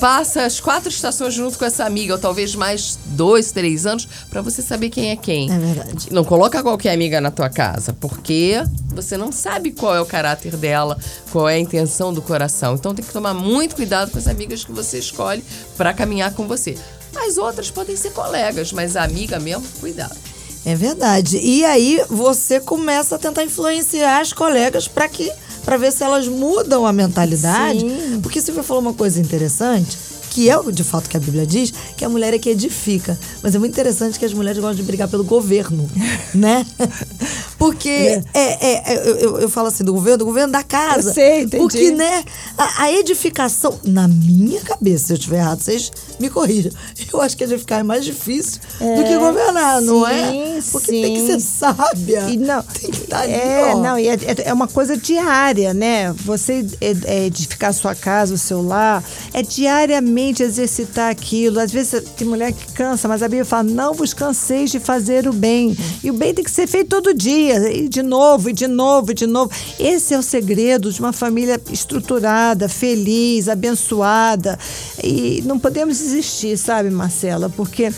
passa 0.00 0.44
as 0.44 0.60
quatro 0.60 0.88
estações 0.88 1.34
junto 1.34 1.58
com 1.58 1.64
essa 1.64 1.84
amiga, 1.84 2.14
ou 2.14 2.18
talvez 2.18 2.54
mais 2.54 2.98
dois, 3.06 3.52
três 3.52 3.86
anos, 3.86 4.08
pra 4.30 4.40
você 4.40 4.62
saber 4.62 4.90
quem 4.90 5.10
é 5.10 5.16
quem. 5.16 5.50
É 5.52 5.58
verdade. 5.58 6.08
Não 6.10 6.24
coloca 6.24 6.62
qualquer 6.62 6.92
amiga 6.92 7.20
na 7.20 7.30
tua 7.30 7.48
casa, 7.48 7.92
porque 7.92 8.62
você 8.94 9.16
não 9.16 9.32
sabe 9.32 9.72
qual 9.72 9.94
é 9.94 10.00
o 10.00 10.06
caráter 10.06 10.56
dela, 10.56 10.98
qual 11.30 11.48
é 11.48 11.54
a 11.54 11.58
intenção 11.58 12.12
do 12.12 12.22
coração. 12.22 12.74
Então 12.74 12.94
tem 12.94 13.04
que 13.04 13.12
tomar 13.12 13.34
muito 13.34 13.76
cuidado 13.76 14.10
com 14.10 14.18
as 14.18 14.26
amigas 14.26 14.64
que 14.64 14.72
você 14.72 14.98
escolhe 14.98 15.44
pra 15.76 15.92
caminhar 15.92 16.32
com 16.32 16.46
você. 16.46 16.76
As 17.16 17.36
outras 17.36 17.70
podem 17.70 17.96
ser 17.96 18.10
colegas, 18.10 18.72
mas 18.72 18.96
a 18.96 19.02
amiga 19.02 19.40
mesmo, 19.40 19.66
cuidado. 19.80 20.16
É 20.64 20.74
verdade. 20.74 21.38
E 21.38 21.64
aí 21.64 22.04
você 22.08 22.60
começa 22.60 23.16
a 23.16 23.18
tentar 23.18 23.42
influenciar 23.42 24.20
as 24.20 24.32
colegas 24.32 24.86
para 24.86 25.08
que 25.08 25.32
para 25.64 25.76
ver 25.76 25.92
se 25.92 26.02
elas 26.02 26.26
mudam 26.28 26.86
a 26.86 26.92
mentalidade. 26.92 27.80
Sim. 27.80 28.20
Porque 28.22 28.40
Silvia 28.40 28.62
falou 28.62 28.82
uma 28.82 28.94
coisa 28.94 29.20
interessante, 29.20 29.96
que 30.30 30.48
é 30.48 30.58
o 30.58 30.70
de 30.70 30.84
fato 30.84 31.08
que 31.08 31.16
a 31.16 31.20
Bíblia 31.20 31.46
diz, 31.46 31.72
que 31.96 32.04
a 32.04 32.08
mulher 32.08 32.34
é 32.34 32.38
que 32.38 32.50
edifica. 32.50 33.18
Mas 33.42 33.54
é 33.54 33.58
muito 33.58 33.72
interessante 33.72 34.18
que 34.18 34.24
as 34.24 34.32
mulheres 34.32 34.60
gostam 34.60 34.76
de 34.76 34.82
brigar 34.82 35.08
pelo 35.08 35.24
governo, 35.24 35.88
né? 36.34 36.66
Porque 37.58 37.88
é. 37.88 38.22
é, 38.34 38.92
é, 38.92 38.96
eu, 38.96 39.16
eu- 39.16 39.38
eu 39.40 39.48
falo 39.48 39.68
assim, 39.68 39.82
do 39.84 39.92
governo, 39.92 40.18
do 40.18 40.24
governo 40.24 40.52
da 40.52 40.62
casa. 40.62 41.10
Eu 41.10 41.14
sei, 41.14 41.42
entendi. 41.42 41.58
Porque, 41.62 41.90
né, 41.90 42.22
a, 42.56 42.84
a 42.84 42.92
edificação, 42.92 43.78
na 43.84 44.06
minha 44.06 44.60
cabeça, 44.60 45.06
se 45.08 45.12
eu 45.12 45.16
estiver 45.16 45.38
errado, 45.38 45.60
vocês 45.60 45.90
me 46.20 46.30
corrija. 46.30 46.70
Eu 47.12 47.20
acho 47.22 47.36
que 47.36 47.44
edificar 47.44 47.80
é 47.80 47.82
mais 47.82 48.04
difícil 48.04 48.60
do 48.78 49.02
que 49.04 49.16
governar, 49.16 49.80
não 49.80 50.06
é? 50.06 50.60
sim, 50.60 50.70
Porque 50.72 50.90
tem 50.92 51.14
que 51.14 51.20
sim. 51.20 51.26
ser 51.26 51.40
sábia. 51.40 52.28
E 52.28 52.36
não, 52.36 52.62
tem 52.62 52.90
que 52.90 52.98
estar 53.02 53.20
ali, 53.22 53.32
é, 53.32 53.72
ó. 53.74 53.80
não, 53.80 53.98
e 53.98 54.08
é, 54.08 54.12
é- 54.14 54.42
é 54.48 54.52
uma 54.52 54.68
coisa 54.68 54.96
diária, 54.96 55.72
né? 55.72 56.12
Você 56.24 56.66
é- 56.80 56.96
é 57.04 57.24
edificar 57.26 57.70
a 57.70 57.72
sua 57.72 57.94
casa, 57.94 58.34
o 58.34 58.38
seu 58.38 58.60
lar, 58.62 59.02
é 59.32 59.42
diariamente 59.42 60.42
exercitar 60.42 61.10
aquilo. 61.10 61.60
Às 61.60 61.70
vezes 61.72 62.02
tem 62.16 62.26
mulher 62.28 62.52
que 62.52 62.72
cansa, 62.72 63.08
mas 63.08 63.22
a 63.22 63.26
Bíblia 63.28 63.44
fala: 63.44 63.62
não 63.62 63.94
vos 63.94 64.12
canseis 64.12 64.70
de 64.70 64.78
fazer 64.80 65.26
o 65.28 65.32
bem. 65.32 65.76
E 66.04 66.10
o 66.10 66.14
bem 66.14 66.34
tem 66.34 66.44
que 66.44 66.50
ser 66.50 66.66
feito 66.66 66.88
todo 66.88 67.14
dia, 67.14 67.47
e 67.50 67.88
de 67.88 68.02
novo, 68.02 68.50
e 68.50 68.52
de 68.52 68.66
novo, 68.66 69.10
e 69.10 69.14
de 69.14 69.26
novo. 69.26 69.50
Esse 69.78 70.14
é 70.14 70.18
o 70.18 70.22
segredo 70.22 70.92
de 70.92 71.00
uma 71.00 71.12
família 71.12 71.60
estruturada, 71.70 72.68
feliz, 72.68 73.48
abençoada. 73.48 74.58
E 75.02 75.42
não 75.44 75.58
podemos 75.58 75.98
desistir, 75.98 76.56
sabe, 76.56 76.90
Marcela? 76.90 77.48
Porque 77.48 77.92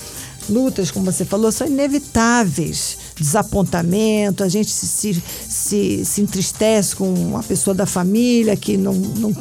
lutas, 0.49 0.91
como 0.91 1.11
você 1.11 1.25
falou, 1.25 1.51
são 1.51 1.67
inevitáveis. 1.67 2.99
Desapontamento, 3.21 4.43
a 4.43 4.49
gente 4.49 4.71
se, 4.71 4.87
se, 4.87 5.23
se, 5.49 6.05
se 6.05 6.21
entristece 6.23 6.97
com 6.97 7.13
uma 7.13 7.43
pessoa 7.43 7.75
da 7.75 7.87
família 7.87 8.57
que 8.57 8.77
não, 8.77 8.95
não, 8.95 9.35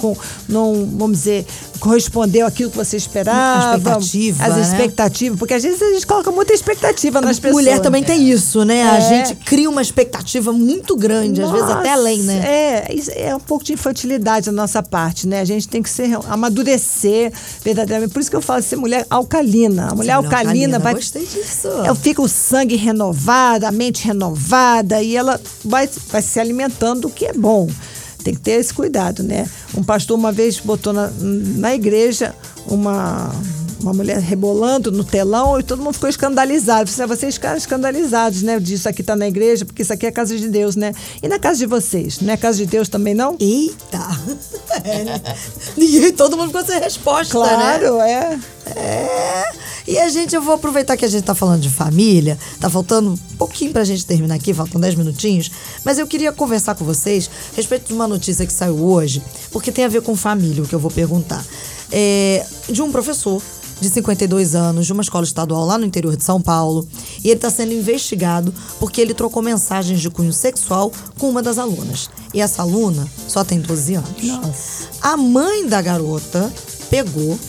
não, 0.47 0.89
vamos 0.97 1.17
dizer, 1.19 1.45
correspondeu 1.79 2.45
àquilo 2.45 2.69
que 2.71 2.77
você 2.77 2.97
esperava. 2.97 3.73
A 3.73 3.77
expectativa, 3.77 4.43
As 4.45 4.55
né? 4.55 4.61
expectativas, 4.61 5.39
porque 5.39 5.53
às 5.53 5.63
vezes 5.63 5.81
a 5.81 5.93
gente 5.93 6.05
coloca 6.05 6.31
muita 6.31 6.53
expectativa 6.53 7.21
nas 7.21 7.39
pessoas. 7.39 7.63
Mulher 7.63 7.79
também 7.79 8.03
tem 8.03 8.29
isso, 8.29 8.63
né? 8.65 8.83
A 8.83 8.97
É. 8.97 9.01
gente 9.01 9.35
cria 9.45 9.69
uma 9.69 9.81
expectativa 9.81 10.51
muito 10.51 10.95
grande, 10.95 11.41
às 11.41 11.51
vezes 11.51 11.69
até 11.69 11.89
Nossa, 11.89 11.91
além, 11.93 12.19
né? 12.23 12.41
É, 12.45 12.95
é 13.29 13.35
um 13.35 13.39
pouco 13.39 13.63
de 13.63 13.73
infantilidade 13.73 14.47
da 14.47 14.51
nossa 14.51 14.83
parte, 14.83 15.27
né? 15.27 15.41
A 15.41 15.45
gente 15.45 15.67
tem 15.67 15.81
que 15.81 15.89
ser, 15.89 16.09
amadurecer 16.27 17.31
verdadeiramente. 17.63 18.11
Por 18.11 18.19
isso 18.19 18.29
que 18.29 18.35
eu 18.35 18.41
falo 18.41 18.61
ser 18.61 18.75
mulher 18.75 19.05
alcalina. 19.09 19.89
A 19.91 19.95
mulher 19.95 20.15
Sim, 20.15 20.21
não, 20.21 20.25
alcalina 20.25 20.79
vai. 20.79 20.93
Gostei 20.95 21.25
disso. 21.25 21.67
Ela 21.67 21.95
fica 21.95 22.21
o 22.21 22.27
sangue 22.27 22.75
renovado, 22.75 23.65
a 23.69 23.71
mente 23.71 24.03
renovada 24.05 24.99
e 25.01 25.15
ela 25.15 25.39
vai, 25.63 25.87
vai 26.07 26.23
se 26.23 26.39
alimentando 26.39 27.01
do 27.01 27.09
que 27.09 27.25
é 27.25 27.33
bom. 27.33 27.69
Tem 28.23 28.33
que 28.33 28.39
ter 28.41 28.53
esse 28.53 28.73
cuidado, 28.73 29.21
né? 29.21 29.47
Um 29.77 29.83
pastor 29.83 30.17
uma 30.17 30.31
vez 30.31 30.59
botou 30.59 30.91
na, 30.91 31.11
na 31.19 31.73
igreja 31.73 32.35
uma, 32.65 33.31
uma 33.79 33.93
mulher 33.93 34.17
rebolando 34.17 34.91
no 34.91 35.03
telão 35.03 35.59
e 35.59 35.63
todo 35.63 35.83
mundo 35.83 35.93
ficou 35.93 36.09
escandalizado. 36.09 36.89
Falei, 36.89 37.15
Vocês 37.15 37.35
ficaram 37.35 37.57
escandalizados, 37.57 38.41
né? 38.41 38.59
Disso 38.59 38.89
aqui 38.89 39.03
tá 39.03 39.15
na 39.15 39.27
igreja, 39.27 39.65
porque 39.65 39.83
isso 39.83 39.93
aqui 39.93 40.07
é 40.07 40.09
a 40.09 40.11
casa 40.11 40.35
de 40.35 40.49
Deus, 40.49 40.75
né? 40.75 40.91
E 41.21 41.27
na 41.27 41.37
casa 41.37 41.59
de 41.59 41.67
vocês? 41.67 42.19
Não 42.21 42.33
é 42.33 42.37
casa 42.37 42.57
de 42.57 42.65
Deus 42.65 42.89
também, 42.89 43.13
não? 43.13 43.37
Eita! 43.39 43.99
É, 44.83 45.03
né? 45.03 45.21
Ninguém, 45.75 46.13
todo 46.13 46.37
mundo 46.37 46.47
ficou 46.47 46.63
sem 46.63 46.79
resposta, 46.79 47.37
né? 47.37 47.79
Claro, 47.79 47.99
é. 47.99 48.39
É. 48.75 49.43
E 49.89 49.97
a 49.97 50.07
gente, 50.07 50.35
eu 50.35 50.41
vou 50.43 50.53
aproveitar 50.53 50.95
que 50.95 51.03
a 51.03 51.07
gente 51.07 51.23
tá 51.23 51.33
falando 51.33 51.61
de 51.61 51.69
família, 51.69 52.37
tá 52.59 52.69
faltando 52.69 53.09
um 53.09 53.17
pouquinho 53.39 53.71
pra 53.71 53.83
gente 53.83 54.05
terminar 54.05 54.35
aqui, 54.35 54.53
faltam 54.53 54.79
10 54.79 54.93
minutinhos, 54.93 55.49
mas 55.83 55.97
eu 55.97 56.05
queria 56.05 56.31
conversar 56.31 56.75
com 56.75 56.85
vocês 56.85 57.27
a 57.51 57.55
respeito 57.55 57.87
de 57.87 57.93
uma 57.93 58.07
notícia 58.07 58.45
que 58.45 58.53
saiu 58.53 58.77
hoje, 58.85 59.19
porque 59.51 59.71
tem 59.71 59.85
a 59.85 59.87
ver 59.87 60.03
com 60.03 60.15
família, 60.15 60.61
o 60.61 60.67
que 60.67 60.75
eu 60.75 60.79
vou 60.79 60.91
perguntar. 60.91 61.43
É, 61.91 62.45
de 62.69 62.83
um 62.83 62.91
professor 62.91 63.41
de 63.81 63.89
52 63.89 64.53
anos, 64.53 64.85
de 64.85 64.93
uma 64.93 65.01
escola 65.01 65.23
estadual 65.23 65.65
lá 65.65 65.75
no 65.75 65.87
interior 65.87 66.15
de 66.15 66.23
São 66.23 66.39
Paulo, 66.39 66.87
e 67.23 67.29
ele 67.29 67.37
está 67.37 67.49
sendo 67.49 67.73
investigado 67.73 68.53
porque 68.79 69.01
ele 69.01 69.15
trocou 69.15 69.41
mensagens 69.41 69.99
de 69.99 70.09
cunho 70.11 70.31
sexual 70.31 70.91
com 71.17 71.27
uma 71.27 71.41
das 71.41 71.57
alunas. 71.57 72.11
E 72.31 72.41
essa 72.41 72.61
aluna 72.61 73.07
só 73.27 73.43
tem 73.43 73.59
12 73.59 73.95
anos. 73.95 74.09
A 75.01 75.17
mãe 75.17 75.65
da 75.65 75.81
garota 75.81 76.53
pegou 76.91 77.39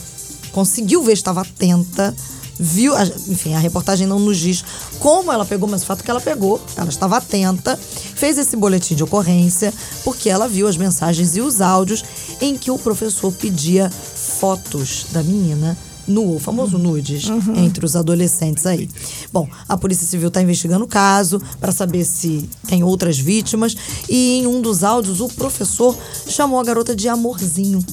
conseguiu 0.53 1.03
ver, 1.03 1.13
estava 1.13 1.43
atenta, 1.43 2.15
viu, 2.59 2.93
enfim, 3.29 3.55
a 3.55 3.59
reportagem 3.59 4.07
não 4.07 4.21
nos 4.21 4.37
diz 4.37 4.63
como 4.99 5.33
ela 5.33 5.47
pegou, 5.47 5.69
mas 5.69 5.83
o 5.83 5.87
fato 5.87 6.01
é 6.01 6.05
que 6.05 6.11
ela 6.11 6.21
pegou, 6.21 6.61
ela 6.77 6.89
estava 6.91 7.17
atenta, 7.17 7.77
fez 7.77 8.37
esse 8.37 8.57
boletim 8.57 8.95
de 8.95 9.03
ocorrência, 9.03 9.73
porque 10.05 10.29
ela 10.29 10.47
viu 10.47 10.69
as 10.69 10.77
mensagens 10.77 11.37
e 11.37 11.41
os 11.41 11.61
áudios 11.61 12.05
em 12.41 12.57
que 12.59 12.71
o 12.71 12.79
professor 12.79 13.33
pedia 13.33 13.91
fotos 13.91 15.07
da 15.11 15.23
menina 15.23 15.77
nu, 16.07 16.37
o 16.37 16.39
famoso 16.39 16.79
nudes, 16.79 17.25
entre 17.57 17.85
os 17.85 17.97
adolescentes 17.97 18.67
aí. 18.67 18.89
Bom, 19.33 19.49
a 19.69 19.77
Polícia 19.77 20.07
Civil 20.07 20.29
está 20.29 20.43
investigando 20.43 20.85
o 20.85 20.89
caso 20.89 21.41
para 21.59 21.73
saber 21.73 22.05
se 22.05 22.49
tem 22.67 22.83
outras 22.83 23.19
vítimas 23.19 23.77
e 24.09 24.39
em 24.39 24.47
um 24.47 24.61
dos 24.61 24.83
áudios 24.85 25.21
o 25.21 25.29
professor 25.29 25.97
chamou 26.27 26.59
a 26.59 26.65
garota 26.65 26.95
de 26.95 27.09
amorzinho 27.09 27.85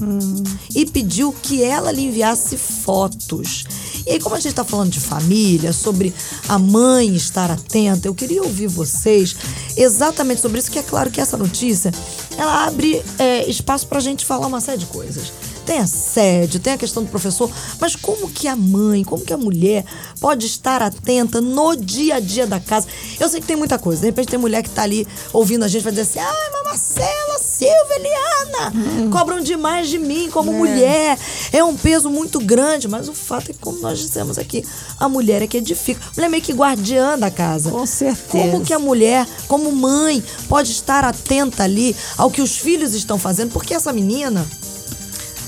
e 0.75 0.85
pediu 0.85 1.33
que 1.41 1.63
ela 1.63 1.91
lhe 1.91 2.03
enviasse 2.03 2.57
fotos. 2.57 3.65
E 4.05 4.11
aí, 4.11 4.19
como 4.19 4.35
a 4.35 4.39
gente 4.39 4.51
está 4.51 4.63
falando 4.63 4.91
de 4.91 4.99
família, 4.99 5.73
sobre 5.73 6.13
a 6.47 6.57
mãe 6.57 7.15
estar 7.15 7.51
atenta, 7.51 8.07
eu 8.07 8.15
queria 8.15 8.41
ouvir 8.41 8.67
vocês 8.67 9.35
exatamente 9.75 10.41
sobre 10.41 10.59
isso, 10.59 10.71
que 10.71 10.79
é 10.79 10.83
claro 10.83 11.11
que 11.11 11.19
essa 11.19 11.35
notícia 11.35 11.91
ela 12.37 12.65
abre 12.65 13.03
é, 13.19 13.49
espaço 13.49 13.87
para 13.87 13.97
a 13.97 14.01
gente 14.01 14.25
falar 14.25 14.47
uma 14.47 14.61
série 14.61 14.77
de 14.77 14.85
coisas. 14.85 15.31
Tem 15.67 15.79
assédio, 15.79 16.61
tem 16.61 16.71
a 16.71 16.77
questão 16.77 17.03
do 17.03 17.09
professor, 17.09 17.51
mas 17.77 17.93
como 17.93 18.29
que 18.29 18.47
a 18.47 18.55
mãe, 18.55 19.03
como 19.03 19.25
que 19.25 19.33
a 19.33 19.37
mulher 19.37 19.83
pode 20.21 20.45
estar 20.45 20.81
atenta 20.81 21.41
no 21.41 21.75
dia 21.75 22.15
a 22.15 22.19
dia 22.21 22.47
da 22.47 22.57
casa? 22.57 22.87
Eu 23.19 23.27
sei 23.27 23.41
que 23.41 23.47
tem 23.47 23.57
muita 23.57 23.77
coisa. 23.77 23.99
De 23.99 24.07
repente 24.07 24.29
tem 24.29 24.39
mulher 24.39 24.63
que 24.63 24.69
tá 24.69 24.83
ali 24.83 25.05
ouvindo 25.33 25.65
a 25.65 25.67
gente 25.67 25.83
vai 25.83 25.91
dizer 25.91 26.03
assim: 26.03 26.19
ai, 26.19 26.49
mas 26.53 26.63
Marcela, 26.63 27.37
Silvia, 27.37 27.95
Eliana, 27.97 29.09
cobram 29.11 29.41
demais 29.41 29.89
de 29.89 29.99
mim 29.99 30.29
como 30.31 30.53
mulher. 30.53 31.19
É 31.51 31.61
um 31.61 31.75
peso 31.75 32.09
muito 32.09 32.39
grande, 32.39 32.87
mas 32.87 33.09
o 33.09 33.13
fato 33.13 33.51
é 33.51 33.53
que, 33.53 33.59
como 33.59 33.81
nós 33.81 33.99
dissemos 33.99 34.37
aqui, 34.37 34.65
a 34.97 35.09
mulher 35.09 35.41
é 35.41 35.47
que 35.47 35.57
edifica. 35.57 35.99
A 36.01 36.11
mulher 36.15 36.27
é 36.27 36.29
meio 36.29 36.43
que 36.43 36.53
guardiã 36.53 37.19
da 37.19 37.29
casa. 37.29 37.71
Com 37.71 37.85
certeza. 37.85 38.51
Como 38.51 38.63
que 38.63 38.73
a 38.73 38.79
mulher, 38.79 39.27
como 39.49 39.69
mãe, 39.69 40.23
pode 40.47 40.71
estar 40.71 41.03
atenta 41.03 41.63
ali 41.63 41.93
ao 42.17 42.31
que 42.31 42.41
os 42.41 42.57
filhos 42.57 42.93
estão 42.93 43.19
fazendo? 43.19 43.51
Porque 43.51 43.73
essa 43.73 43.91
menina 43.91 44.47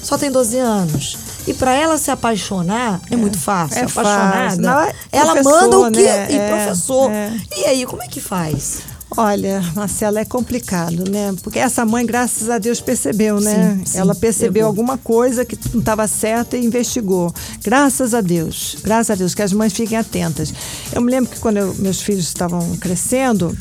só 0.10 0.18
tem 0.18 0.32
12 0.32 0.58
anos. 0.58 1.18
E 1.48 1.54
para 1.54 1.72
ela 1.74 1.98
se 1.98 2.10
apaixonar 2.12 3.00
é, 3.12 3.16
muito 3.16 3.38
fácil. 3.38 3.78
é 3.78 3.84
Apaixonada. 3.84 4.64
fácil. 4.64 4.96
É 5.12 5.18
ela 5.18 5.44
manda 5.44 5.80
o 5.80 5.92
quê? 5.92 6.02
né? 6.02 6.28
E 6.32 6.36
É, 6.38 6.50
professor. 6.50 7.12
é. 7.12 7.34
E 7.58 7.66
aí, 7.66 7.86
como 7.86 8.02
é 8.04 8.08
que 8.08 8.20
faz? 8.20 8.80
Olha, 9.18 9.60
Marcela, 9.76 10.20
é 10.20 10.26
complicado, 10.26 11.10
né? 11.10 11.34
Porque 11.42 11.58
essa 11.58 11.84
mãe, 11.84 12.06
graças 12.06 12.48
a 12.48 12.60
Deus, 12.60 12.80
percebeu, 12.80 13.40
né? 13.42 13.76
Sim, 13.80 13.86
sim, 13.86 13.98
Ela 13.98 14.14
percebeu 14.14 14.54
pegou. 14.54 14.68
alguma 14.68 14.98
coisa 15.00 15.44
que 15.44 15.58
não 15.74 15.80
estava 15.80 16.08
certa 16.08 16.56
e 16.56 16.64
investigou. 16.64 17.34
Graças 17.64 18.14
a 18.14 18.22
Deus, 18.22 18.78
graças 18.84 19.10
a 19.10 19.16
Deus, 19.16 19.34
que 19.34 19.42
as 19.42 19.52
mães 19.52 19.74
fiquem 19.74 19.98
atentas. 19.98 20.54
Eu 20.94 21.02
me 21.02 21.10
lembro 21.10 21.32
que 21.32 21.40
quando 21.40 21.58
eu- 21.58 21.74
meus 21.80 22.02
filhos 22.02 22.26
estavam 22.28 22.78
crescendo, 22.78 23.56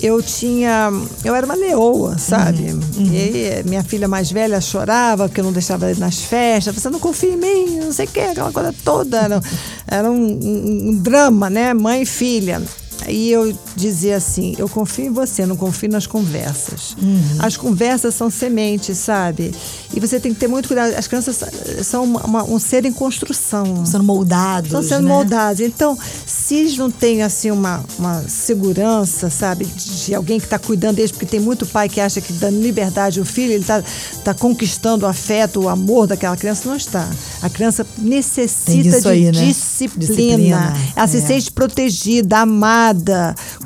eu 0.00 0.22
tinha. 0.22 0.90
Eu 1.24 1.34
era 1.34 1.44
uma 1.44 1.54
leoa, 1.54 2.16
sabe? 2.18 2.62
Uhum, 2.72 3.12
E 3.12 3.16
aí, 3.16 3.62
minha 3.64 3.82
filha 3.82 4.08
mais 4.08 4.30
velha 4.30 4.60
chorava 4.60 5.28
porque 5.28 5.40
eu 5.40 5.44
não 5.44 5.52
deixava 5.52 5.84
ela 5.86 5.94
ir 5.94 5.98
nas 5.98 6.20
festas. 6.22 6.74
Você 6.74 6.88
não 6.90 6.98
confia 7.00 7.30
em 7.32 7.36
mim, 7.36 7.76
não 7.84 7.92
sei 7.92 8.06
o 8.06 8.08
quê, 8.08 8.20
aquela 8.20 8.52
coisa 8.52 8.74
toda. 8.84 9.18
Era, 9.18 9.40
era 9.86 10.10
um, 10.10 10.14
um- 10.16 10.88
um 10.90 10.94
drama, 10.98 11.50
né? 11.50 11.74
Mãe 11.74 12.02
e 12.02 12.06
filha. 12.06 12.62
E 13.08 13.30
eu 13.30 13.56
dizia 13.76 14.16
assim: 14.16 14.54
eu 14.58 14.68
confio 14.68 15.06
em 15.06 15.10
você, 15.12 15.44
não 15.46 15.56
confio 15.56 15.88
nas 15.90 16.06
conversas. 16.06 16.96
As 17.38 17.56
conversas 17.56 18.14
são 18.14 18.30
sementes, 18.30 18.98
sabe? 18.98 19.52
E 19.94 20.00
você 20.00 20.18
tem 20.20 20.32
que 20.32 20.40
ter 20.40 20.48
muito 20.48 20.66
cuidado. 20.68 20.94
As 20.94 21.06
crianças 21.06 21.40
são 21.82 22.04
uma- 22.04 22.22
uma- 22.24 22.44
um 22.44 22.58
ser 22.58 22.84
em 22.84 22.92
construção. 22.92 23.84
Sendo 23.86 24.04
moldados. 24.04 24.66
Estão 24.70 24.82
sendo 24.82 25.02
né? 25.02 25.08
moldados. 25.08 25.60
Então, 25.60 25.96
se 26.26 26.54
eles 26.56 26.76
não 26.76 26.90
têm 26.90 27.22
assim 27.22 27.50
uma, 27.50 27.84
uma 27.98 28.22
segurança, 28.28 29.30
sabe, 29.30 29.64
de, 29.64 30.14
alguém 30.14 30.38
que 30.38 30.46
está 30.46 30.58
cuidando 30.58 30.96
deles, 30.96 31.10
porque 31.10 31.26
tem 31.26 31.40
muito 31.40 31.66
pai 31.66 31.88
que 31.88 32.00
acha 32.00 32.20
que 32.20 32.32
dando 32.34 32.60
liberdade 32.60 33.18
ao 33.20 33.24
filho, 33.26 33.52
ele 33.52 33.60
está 33.62 33.82
tá 34.24 34.34
conquistando 34.34 35.04
o 35.04 35.08
afeto, 35.08 35.60
o 35.60 35.68
amor 35.68 36.06
daquela 36.06 36.36
criança, 36.36 36.68
não 36.68 36.76
está. 36.76 37.08
A 37.42 37.48
criança 37.50 37.86
necessita 37.98 39.08
aí, 39.10 39.30
de 39.30 39.38
né? 39.40 39.46
disciplina. 39.46 40.06
Disciplina, 40.06 40.76
Ela 40.96 41.06
se 41.08 41.18
é. 41.18 41.20
sente 41.20 41.50
protegida, 41.50 42.38
amada 42.38 42.91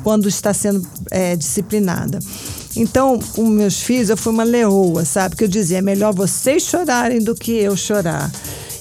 quando 0.03 0.27
está 0.27 0.53
sendo 0.53 0.85
é, 1.11 1.35
disciplinada. 1.35 2.19
Então, 2.75 3.19
com 3.33 3.47
meus 3.47 3.81
filhos, 3.81 4.09
eu 4.09 4.17
fui 4.17 4.31
uma 4.31 4.43
leoa, 4.43 5.03
sabe? 5.03 5.35
Que 5.35 5.43
eu 5.43 5.47
dizia, 5.47 5.79
é 5.79 5.81
melhor 5.81 6.13
vocês 6.13 6.63
chorarem 6.63 7.19
do 7.19 7.33
que 7.33 7.51
eu 7.51 7.75
chorar. 7.75 8.31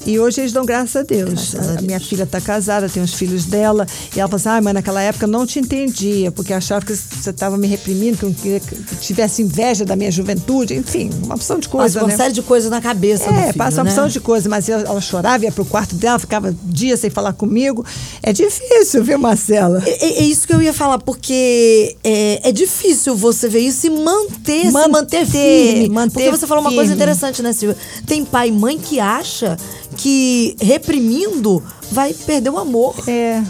E 0.07 0.19
hoje 0.21 0.41
eles 0.41 0.53
dão 0.53 0.65
graças 0.65 0.95
a 0.97 1.03
Deus. 1.03 1.53
Graças 1.53 1.69
a 1.77 1.79
a, 1.79 1.83
minha 1.83 1.99
Deus. 1.99 2.09
filha 2.09 2.23
está 2.23 2.41
casada, 2.41 2.89
tem 2.89 3.03
os 3.03 3.13
filhos 3.15 3.45
dela. 3.45 3.87
E 4.15 4.21
ela 4.21 4.29
falou 4.29 4.37
assim: 4.37 4.49
ah, 4.49 4.61
mas 4.63 4.75
naquela 4.75 5.03
época 5.03 5.25
eu 5.25 5.29
não 5.29 5.45
te 5.45 5.59
entendia, 5.59 6.31
porque 6.31 6.53
achava 6.53 6.85
que 6.87 6.95
você 6.95 7.31
estava 7.31 7.57
me 7.59 7.67
reprimindo, 7.67 8.17
que 8.19 8.25
eu 8.25 8.33
queria 8.33 8.61
que 8.61 8.77
tivesse 9.01 9.43
inveja 9.43 9.85
da 9.85 9.97
minha 9.97 10.11
juventude. 10.13 10.75
Enfim, 10.75 11.11
uma 11.25 11.35
opção 11.35 11.59
de 11.59 11.69
coisa. 11.69 11.95
Passa 11.95 12.05
uma 12.07 12.11
né? 12.13 12.17
série 12.17 12.33
de 12.33 12.43
coisas 12.43 12.71
na 12.71 12.81
cabeça 12.81 13.25
É, 13.25 13.47
filho, 13.49 13.55
passa 13.59 13.79
uma 13.79 13.85
né? 13.85 13.91
opção 13.91 14.09
de 14.09 14.21
coisa, 14.21 14.49
mas 14.49 14.69
eu- 14.69 14.79
ela 14.79 15.01
chorava, 15.01 15.45
ia 15.45 15.51
pro 15.53 15.65
quarto 15.65 15.97
dela, 15.97 16.19
ficava 16.19 16.55
dias 16.65 17.01
sem 17.01 17.11
falar 17.11 17.33
comigo. 17.33 17.85
É 18.23 18.33
difícil, 18.33 19.03
viu, 19.03 19.19
Marcela? 19.19 19.83
É, 19.85 20.07
é 20.21 20.23
isso 20.23 20.47
que 20.47 20.55
eu 20.55 20.63
ia 20.63 20.73
falar, 20.73 20.99
porque 21.01 21.97
é, 22.05 22.49
é 22.49 22.53
difícil 22.53 23.17
você 23.17 23.49
ver 23.49 23.61
isso 23.61 23.87
e 23.87 23.91
manter, 23.91 24.71
Manter, 24.71 24.89
manter 24.91 25.27
firme. 25.27 25.89
manter 25.89 26.13
porque 26.13 26.31
você 26.31 26.47
falou 26.47 26.63
uma 26.63 26.73
coisa 26.73 26.95
interessante, 26.95 27.43
né, 27.43 27.53
Silvia? 27.53 27.77
Tem 28.07 28.25
pai 28.25 28.49
e 28.49 28.53
mãe 28.53 28.79
que 28.79 29.01
acha 29.01 29.57
que 29.97 30.57
reprimindo 30.61 31.63
vai 31.91 32.13
perder 32.13 32.51
o 32.51 32.59
amor. 32.59 32.95
É, 33.09 33.43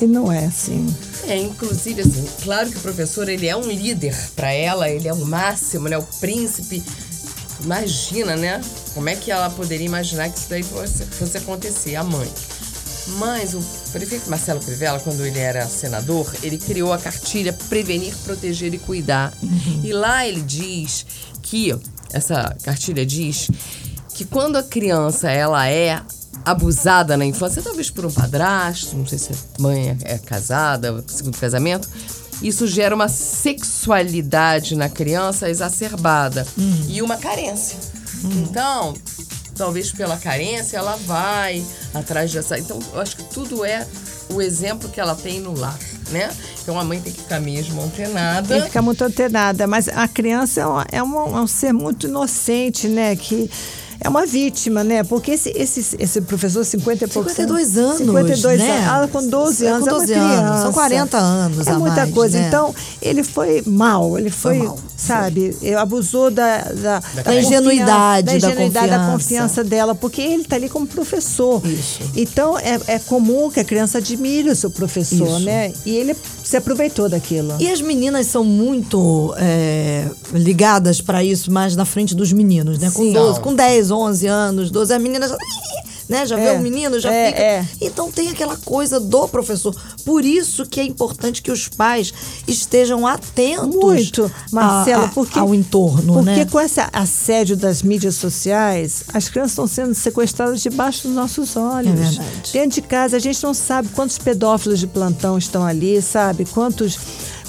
e 0.00 0.06
não 0.06 0.30
é 0.30 0.46
assim. 0.46 0.86
É, 1.28 1.38
inclusive, 1.38 2.02
assim, 2.02 2.26
claro 2.42 2.68
que 2.70 2.76
o 2.76 2.80
professor 2.80 3.28
ele 3.28 3.46
é 3.46 3.56
um 3.56 3.70
líder 3.70 4.16
para 4.34 4.52
ela, 4.52 4.90
ele 4.90 5.06
é 5.06 5.12
o 5.12 5.24
máximo, 5.24 5.88
né? 5.88 5.96
O 5.96 6.02
príncipe. 6.02 6.82
Imagina, 7.62 8.34
né? 8.34 8.60
Como 8.92 9.08
é 9.08 9.14
que 9.14 9.30
ela 9.30 9.48
poderia 9.50 9.86
imaginar 9.86 10.28
que 10.28 10.38
isso 10.38 10.50
daí 10.50 10.62
fosse, 10.64 11.04
fosse 11.04 11.38
acontecer, 11.38 11.94
a 11.94 12.02
mãe. 12.02 12.28
Mas 13.18 13.54
o 13.54 13.62
prefeito 13.92 14.28
Marcelo 14.28 14.60
Crivella, 14.60 14.98
quando 15.00 15.24
ele 15.24 15.38
era 15.38 15.66
senador, 15.66 16.32
ele 16.42 16.58
criou 16.58 16.92
a 16.92 16.98
cartilha 16.98 17.52
Prevenir, 17.52 18.14
Proteger 18.24 18.74
e 18.74 18.78
Cuidar. 18.78 19.32
E 19.84 19.92
lá 19.92 20.26
ele 20.26 20.40
diz 20.40 21.06
que, 21.40 21.74
essa 22.12 22.56
cartilha 22.62 23.06
diz 23.06 23.48
que 24.14 24.24
quando 24.24 24.56
a 24.56 24.62
criança 24.62 25.30
ela 25.30 25.68
é 25.68 26.00
abusada 26.44 27.16
na 27.16 27.24
infância, 27.24 27.62
talvez 27.62 27.88
por 27.90 28.04
um 28.06 28.10
padrasto, 28.10 28.96
não 28.96 29.06
sei 29.06 29.18
se 29.18 29.32
a 29.32 29.62
mãe 29.62 29.96
é 30.04 30.18
casada, 30.18 31.04
segundo 31.06 31.36
casamento, 31.38 31.88
isso 32.42 32.66
gera 32.66 32.94
uma 32.94 33.08
sexualidade 33.08 34.74
na 34.76 34.88
criança 34.88 35.48
exacerbada 35.48 36.46
e 36.88 37.00
uma 37.02 37.16
carência. 37.16 37.76
Então, 38.24 38.94
talvez 39.56 39.92
pela 39.92 40.16
carência 40.16 40.76
ela 40.76 40.96
vai 41.06 41.64
atrás 41.94 42.32
dessa. 42.32 42.58
Então, 42.58 42.78
eu 42.92 43.00
acho 43.00 43.16
que 43.16 43.24
tudo 43.24 43.64
é 43.64 43.86
o 44.30 44.40
exemplo 44.40 44.88
que 44.88 45.00
ela 45.00 45.14
tem 45.14 45.40
no 45.40 45.56
lar, 45.58 45.78
né? 46.10 46.30
Então 46.62 46.78
a 46.78 46.84
mãe 46.84 47.00
tem 47.00 47.12
que 47.12 47.20
ficar 47.20 47.40
mesmo 47.40 47.82
antenada. 47.82 48.48
Tem 48.48 48.60
que 48.60 48.66
ficar 48.68 48.82
muito 48.82 49.02
antenada. 49.04 49.66
Mas 49.66 49.88
a 49.88 50.06
criança 50.08 50.60
é, 50.60 50.66
uma- 50.66 50.86
é 50.92 51.02
um, 51.02 51.36
é 51.38 51.40
um 51.40 51.46
ser 51.46 51.72
muito 51.72 52.06
inocente, 52.06 52.88
né? 52.88 53.14
Que 53.16 53.50
é 54.04 54.08
uma 54.08 54.26
vítima, 54.26 54.82
né? 54.82 55.02
Porque 55.04 55.30
esse, 55.32 55.50
esse, 55.54 55.96
esse 55.98 56.20
professor, 56.22 56.64
50 56.64 57.04
e 57.04 57.08
poucos 57.08 57.32
52 57.32 57.76
anos, 57.78 57.98
52 57.98 58.58
né? 58.60 58.70
anos. 58.72 58.86
Ela 58.88 59.08
com 59.08 59.26
12 59.28 59.64
É, 59.66 59.68
anos, 59.68 59.84
com 59.84 59.90
é 59.90 59.92
uma 59.92 60.00
12 60.00 60.12
anos. 60.14 60.36
criança. 60.36 60.62
São 60.62 60.72
40 60.72 61.18
anos 61.18 61.66
É 61.66 61.72
muita 61.74 61.96
mais, 61.96 62.10
coisa. 62.14 62.38
né? 62.40 62.48
Então, 62.48 62.74
ele 63.00 63.22
foi 63.22 63.62
mal. 63.66 64.18
Ele 64.18 64.30
foi, 64.30 64.58
mal, 64.58 64.78
sabe, 64.96 65.56
ele 65.62 65.74
abusou 65.74 66.30
da, 66.30 66.58
da, 66.62 66.98
da 67.24 67.34
ingenuidade, 67.40 68.26
da, 68.26 68.32
da 68.32 68.36
ingenuidade, 68.36 68.88
da 68.90 68.98
confiança. 68.98 69.12
confiança 69.12 69.64
dela, 69.64 69.94
porque 69.94 70.20
ele 70.20 70.42
está 70.42 70.56
ali 70.56 70.68
como 70.68 70.86
professor. 70.86 71.64
Isso. 71.66 72.00
Então, 72.16 72.58
é, 72.58 72.78
é 72.86 72.98
comum 72.98 73.50
que 73.50 73.60
a 73.60 73.64
criança 73.64 73.98
admire 73.98 74.50
o 74.50 74.56
seu 74.56 74.70
professor, 74.70 75.26
Isso. 75.36 75.40
né? 75.40 75.72
E 75.86 75.96
ele 75.96 76.16
se 76.42 76.56
aproveitou 76.56 77.08
daquilo. 77.08 77.54
E 77.60 77.68
as 77.70 77.80
meninas 77.80 78.26
são 78.26 78.44
muito 78.44 79.32
é, 79.38 80.06
ligadas 80.32 81.00
pra 81.00 81.22
isso 81.22 81.50
mais 81.52 81.76
na 81.76 81.84
frente 81.84 82.14
dos 82.14 82.32
meninos, 82.32 82.78
né? 82.78 82.90
Com 82.92 83.02
Sim. 83.04 83.12
12, 83.12 83.34
São. 83.34 83.42
com 83.42 83.54
10, 83.54 83.90
11 83.92 84.26
anos, 84.26 84.70
12, 84.70 84.94
as 84.94 85.02
meninas 85.02 85.30
já, 85.30 85.36
né? 86.08 86.26
já 86.26 86.36
vê 86.36 86.46
É, 86.46 86.52
o 86.52 86.60
menino, 86.60 86.98
já 87.00 87.12
é, 87.12 87.26
fica. 87.28 87.40
é. 87.40 87.66
Então 87.80 88.10
tem 88.10 88.28
aquela 88.30 88.56
coisa 88.56 88.98
do 88.98 89.28
professor. 89.28 89.74
Por 90.04 90.24
isso 90.24 90.66
que 90.66 90.80
é 90.80 90.84
importante 90.84 91.40
que 91.40 91.50
os 91.52 91.68
pais 91.68 92.12
estejam 92.48 93.06
atentos 93.06 93.74
Muito, 93.76 94.30
Marcela, 94.50 95.04
a- 95.04 95.06
a- 95.06 95.10
porque, 95.10 95.38
ao 95.38 95.54
entorno, 95.54 96.14
porque 96.14 96.30
né? 96.30 96.44
com 96.44 96.60
esse 96.60 96.80
assédio 96.92 97.56
das 97.56 97.82
mídias 97.82 98.16
sociais, 98.16 99.04
as 99.14 99.28
crianças 99.28 99.52
estão 99.52 99.66
sendo 99.68 99.94
sequestradas 99.94 100.60
debaixo 100.60 101.06
dos 101.06 101.14
nossos 101.16 101.56
olhos. 101.56 101.92
É 101.92 101.94
verdade. 101.94 102.52
Dentro 102.52 102.80
de 102.80 102.82
casa, 102.82 103.16
a 103.16 103.20
gente 103.20 103.42
não 103.42 103.54
sabe 103.54 103.88
quantos 103.90 104.18
pedófilos 104.18 104.80
de 104.80 104.86
plantão 104.88 105.38
estão 105.38 105.64
ali, 105.64 106.02
sabe? 106.02 106.44
Quantos. 106.46 106.98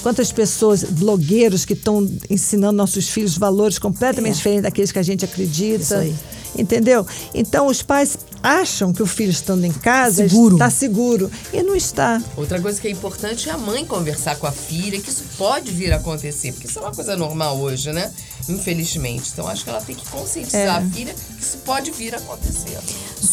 Quantas 0.04 0.32
pessoas, 0.32 0.84
blogueiros 0.84 1.64
que 1.66 1.74
estão 1.74 2.08
ensinando 2.30 2.74
nossos 2.78 3.08
filhos 3.10 3.38
valores 3.38 3.80
completamente 3.80 4.34
É. 4.34 4.36
diferentes 4.36 4.64
daqueles 4.64 4.92
que 4.92 5.00
a 5.00 5.04
gente 5.04 5.26
acredita. 5.26 5.82
Isso 5.82 5.96
aí. 5.96 6.16
Entendeu? 6.56 7.04
Então 7.34 7.66
os 7.66 7.82
pais 7.82 8.16
acham 8.44 8.94
que 8.94 9.02
o 9.02 9.08
filho 9.08 9.32
estando 9.32 9.64
em 9.66 9.72
casa 9.72 10.28
Seguro. 10.30 10.56
está 10.56 10.70
seguro. 10.70 11.32
E 11.52 11.64
não 11.64 11.76
está. 11.76 12.22
Outra 12.38 12.62
coisa 12.62 12.80
que 12.80 12.88
é 12.88 12.92
importante 12.92 13.50
é 13.50 13.54
a 13.54 13.58
mãe 13.58 13.84
conversar 13.86 14.36
com 14.36 14.46
a 14.46 14.52
filha, 14.52 15.00
que 15.02 15.10
isso 15.10 15.24
pode 15.36 15.72
vir 15.72 15.92
a 15.94 15.96
acontecer, 15.96 16.52
porque 16.52 16.68
isso 16.68 16.78
é 16.78 16.82
uma 16.84 16.92
coisa 16.94 17.16
normal 17.16 17.58
hoje, 17.60 17.92
né? 17.92 18.12
Infelizmente. 18.48 19.30
Então 19.34 19.48
acho 19.48 19.64
que 19.64 19.70
ela 19.70 19.82
tem 19.82 19.96
que 19.96 20.06
conscientizar 20.10 20.62
É. 20.62 20.68
a 20.70 20.82
filha 20.92 21.14
que 21.16 21.44
isso 21.44 21.58
pode 21.66 21.90
vir 21.92 22.14
a 22.14 22.18
acontecer. 22.18 22.78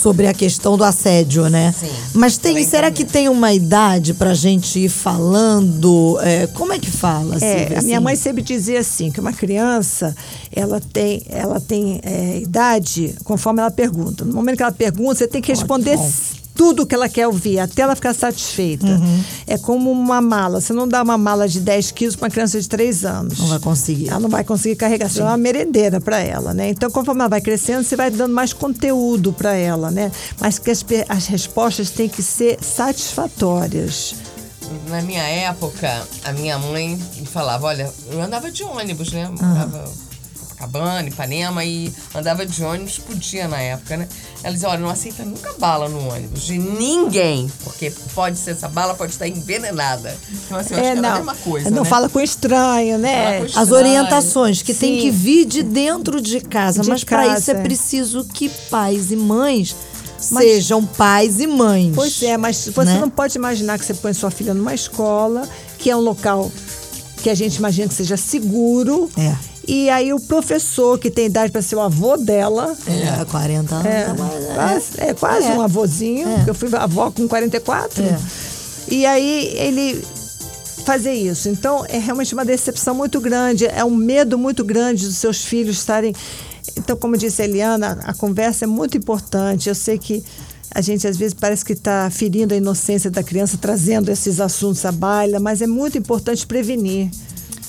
Sobre 0.00 0.26
a 0.26 0.34
questão 0.34 0.76
do 0.76 0.84
assédio, 0.84 1.48
né? 1.48 1.74
Sim. 1.78 1.90
Mas 2.14 2.38
tem, 2.38 2.62
será 2.64 2.90
que 2.90 3.04
tem 3.04 3.28
uma 3.28 3.52
idade 3.52 4.14
pra 4.14 4.34
gente 4.34 4.78
ir 4.78 4.88
falando? 4.88 6.18
é, 6.22 6.46
como 6.48 6.72
é 6.72 6.78
que 6.78 6.90
fala? 6.90 7.36
É, 7.36 7.38
Silvia, 7.38 7.78
a 7.78 7.82
minha 7.82 7.98
assim? 7.98 8.04
mãe 8.04 8.16
sempre 8.16 8.42
dizia 8.42 8.80
assim, 8.80 9.10
que 9.10 9.20
uma 9.20 9.32
criança, 9.32 10.14
ela 10.54 10.80
tem, 10.80 11.22
ela 11.28 11.60
tem 11.60 12.00
é, 12.02 12.38
idade 12.38 13.14
conforme 13.24 13.60
ela 13.60 13.70
pergunta. 13.70 14.24
No 14.24 14.34
momento 14.34 14.56
que 14.56 14.62
ela 14.62 14.72
pergunta, 14.72 15.16
você 15.16 15.28
tem 15.28 15.42
que 15.42 15.52
responder 15.52 15.96
bom. 15.96 16.10
Tudo 16.60 16.86
que 16.86 16.94
ela 16.94 17.08
quer 17.08 17.26
ouvir, 17.26 17.58
até 17.58 17.80
ela 17.80 17.96
ficar 17.96 18.12
satisfeita. 18.12 18.84
Uhum. 18.84 19.24
É 19.46 19.56
como 19.56 19.90
uma 19.90 20.20
mala. 20.20 20.60
Você 20.60 20.74
não 20.74 20.86
dá 20.86 21.02
uma 21.02 21.16
mala 21.16 21.48
de 21.48 21.58
10 21.58 21.90
quilos 21.92 22.16
para 22.16 22.26
uma 22.26 22.30
criança 22.30 22.60
de 22.60 22.68
3 22.68 23.06
anos. 23.06 23.38
Não 23.38 23.46
vai 23.46 23.58
conseguir. 23.58 24.10
Ela 24.10 24.20
não 24.20 24.28
vai 24.28 24.44
conseguir 24.44 24.76
carregar. 24.76 25.08
Você 25.08 25.22
é 25.22 25.24
uma 25.24 25.38
merendeira 25.38 26.02
para 26.02 26.18
ela, 26.18 26.52
né? 26.52 26.68
Então, 26.68 26.90
conforme 26.90 27.22
ela 27.22 27.30
vai 27.30 27.40
crescendo, 27.40 27.82
você 27.82 27.96
vai 27.96 28.10
dando 28.10 28.34
mais 28.34 28.52
conteúdo 28.52 29.32
para 29.32 29.54
ela, 29.54 29.90
né? 29.90 30.12
Mas 30.38 30.58
que 30.58 30.70
as, 30.70 30.84
as 31.08 31.26
respostas 31.28 31.88
têm 31.88 32.10
que 32.10 32.22
ser 32.22 32.58
satisfatórias. 32.62 34.16
Na 34.90 35.00
minha 35.00 35.22
época, 35.22 36.06
a 36.24 36.32
minha 36.34 36.58
mãe 36.58 37.00
me 37.16 37.24
falava, 37.24 37.68
olha, 37.68 37.90
eu 38.12 38.20
andava 38.20 38.50
de 38.50 38.62
ônibus, 38.64 39.12
né? 39.12 39.30
Morava 39.30 39.90
em 40.09 40.09
Copacabana, 40.60 41.08
Ipanema 41.08 41.64
e 41.64 41.92
andava 42.14 42.44
de 42.44 42.62
ônibus, 42.62 42.98
podia 42.98 43.48
na 43.48 43.58
época, 43.60 43.96
né? 43.96 44.08
Ela 44.42 44.52
dizia, 44.52 44.68
olha, 44.68 44.78
não 44.80 44.90
aceita 44.90 45.24
nunca 45.24 45.52
bala 45.58 45.88
no 45.88 46.08
ônibus, 46.12 46.42
de 46.42 46.58
ninguém, 46.58 47.50
porque 47.64 47.90
pode 48.14 48.38
ser, 48.38 48.52
essa 48.52 48.68
bala 48.68 48.94
pode 48.94 49.12
estar 49.12 49.26
envenenada. 49.26 50.16
Então, 50.30 50.58
assim, 50.58 50.74
eu 50.74 50.80
acho 50.80 50.92
que 50.92 50.98
era 50.98 51.08
a 51.12 51.16
mesma 51.16 51.34
coisa, 51.36 51.70
não 51.70 51.82
né? 51.82 51.88
fala 51.88 52.08
com 52.08 52.20
estranho, 52.20 52.98
né? 52.98 53.38
Com 53.38 53.44
As 53.44 53.50
estranho. 53.50 53.74
orientações 53.74 54.62
que 54.62 54.74
tem 54.74 54.96
Sim. 54.96 55.00
que 55.02 55.10
vir 55.10 55.46
de 55.46 55.62
dentro 55.62 56.20
de 56.20 56.40
casa, 56.40 56.82
De 56.82 56.88
mas 56.90 57.04
para 57.04 57.38
isso 57.38 57.50
é 57.50 57.54
é. 57.54 57.62
preciso 57.62 58.24
que 58.24 58.48
pais 58.70 59.10
e 59.10 59.16
mães 59.16 59.74
Mas- 60.30 60.44
sejam 60.44 60.84
pais 60.84 61.40
e 61.40 61.46
mães. 61.46 61.92
Pois 61.94 62.22
é, 62.22 62.36
mas 62.36 62.56
você 62.66 62.92
né? 62.92 62.98
não 63.00 63.10
pode 63.10 63.36
imaginar 63.36 63.78
que 63.78 63.84
você 63.84 63.94
põe 63.94 64.12
sua 64.12 64.30
filha 64.30 64.52
numa 64.54 64.74
escola, 64.74 65.48
que 65.78 65.90
é 65.90 65.96
um 65.96 66.00
local 66.00 66.50
que 67.22 67.28
a 67.30 67.34
gente 67.34 67.56
imagina 67.56 67.88
que 67.88 67.94
seja 67.94 68.16
seguro. 68.16 69.10
É. 69.16 69.49
E 69.72 69.88
aí 69.88 70.12
o 70.12 70.18
professor, 70.18 70.98
que 70.98 71.08
tem 71.12 71.26
idade 71.26 71.52
para 71.52 71.62
ser 71.62 71.76
o 71.76 71.80
avô 71.80 72.16
dela, 72.16 72.76
É, 72.88 73.24
40 73.24 73.74
anos. 73.76 73.86
é, 73.86 74.14
mas 74.18 74.34
é- 74.42 74.54
quase, 74.54 74.84
é 74.98 75.14
quase 75.14 75.46
É. 75.46 75.52
um 75.52 75.60
avôzinho, 75.60 76.28
É. 76.28 76.34
porque 76.38 76.50
eu 76.50 76.54
fui 76.54 76.68
avó 76.74 77.08
com 77.12 77.28
44. 77.28 78.02
É. 78.02 78.18
E 78.88 79.06
aí 79.06 79.52
ele 79.56 80.02
fazer 80.84 81.12
isso. 81.12 81.48
Então 81.48 81.84
é 81.88 81.98
realmente 81.98 82.34
uma 82.34 82.44
decepção 82.44 82.96
muito 82.96 83.20
grande, 83.20 83.64
é 83.66 83.84
um 83.84 83.94
medo 83.94 84.36
muito 84.36 84.64
grande 84.64 85.06
dos 85.06 85.18
seus 85.18 85.44
filhos 85.44 85.76
estarem. 85.76 86.12
Então, 86.76 86.96
como 86.96 87.16
disse 87.16 87.40
a 87.40 87.44
Eliana, 87.44 87.98
a 88.04 88.12
conversa 88.12 88.64
é 88.64 88.66
muito 88.66 88.96
importante. 88.98 89.68
Eu 89.68 89.74
sei 89.76 89.98
que 89.98 90.24
a 90.74 90.80
gente 90.80 91.06
às 91.06 91.16
vezes 91.16 91.32
parece 91.34 91.64
que 91.64 91.74
está 91.74 92.10
ferindo 92.10 92.54
a 92.54 92.56
inocência 92.56 93.08
da 93.08 93.22
criança, 93.22 93.56
trazendo 93.56 94.10
esses 94.10 94.40
assuntos 94.40 94.84
à 94.84 94.90
baila, 94.90 95.38
mas 95.38 95.62
é 95.62 95.66
muito 95.68 95.96
importante 95.96 96.44
prevenir. 96.44 97.08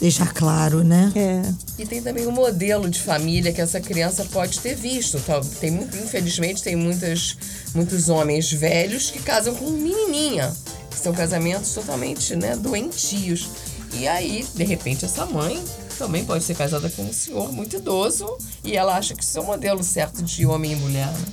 Deixar 0.01 0.33
claro, 0.33 0.83
né? 0.83 1.11
É. 1.15 1.41
E 1.77 1.85
tem 1.85 2.01
também 2.01 2.25
o 2.25 2.31
modelo 2.31 2.89
de 2.89 2.99
família 2.99 3.53
que 3.53 3.61
essa 3.61 3.79
criança 3.79 4.25
pode 4.25 4.59
ter 4.59 4.75
visto. 4.75 5.19
Tal- 5.19 5.41
Tem 5.45 5.69
muito, 5.69 5.95
infelizmente, 5.95 6.63
tem 6.63 6.75
muitas, 6.75 7.37
muitos 7.75 8.09
homens 8.09 8.51
velhos 8.51 9.11
que 9.11 9.19
casam 9.19 9.53
com 9.53 9.69
menininha. 9.69 10.51
Que 10.89 10.97
são 10.97 11.13
casamentos 11.13 11.71
totalmente 11.73 12.35
né, 12.35 12.55
doentios. 12.55 13.47
E 13.93 14.07
aí, 14.07 14.43
de 14.55 14.63
repente, 14.63 15.05
essa 15.05 15.25
mãe 15.25 15.63
também 15.99 16.25
pode 16.25 16.43
ser 16.43 16.55
casada 16.55 16.89
com 16.89 17.03
um 17.03 17.13
senhor 17.13 17.51
muito 17.53 17.75
idoso 17.75 18.25
e 18.63 18.75
ela 18.75 18.97
acha 18.97 19.13
que 19.13 19.23
isso 19.23 19.37
é 19.37 19.41
o 19.41 19.45
modelo 19.45 19.83
certo 19.83 20.23
de 20.23 20.45
homem 20.47 20.71
e 20.71 20.75
mulher. 20.77 21.07
Né? 21.07 21.25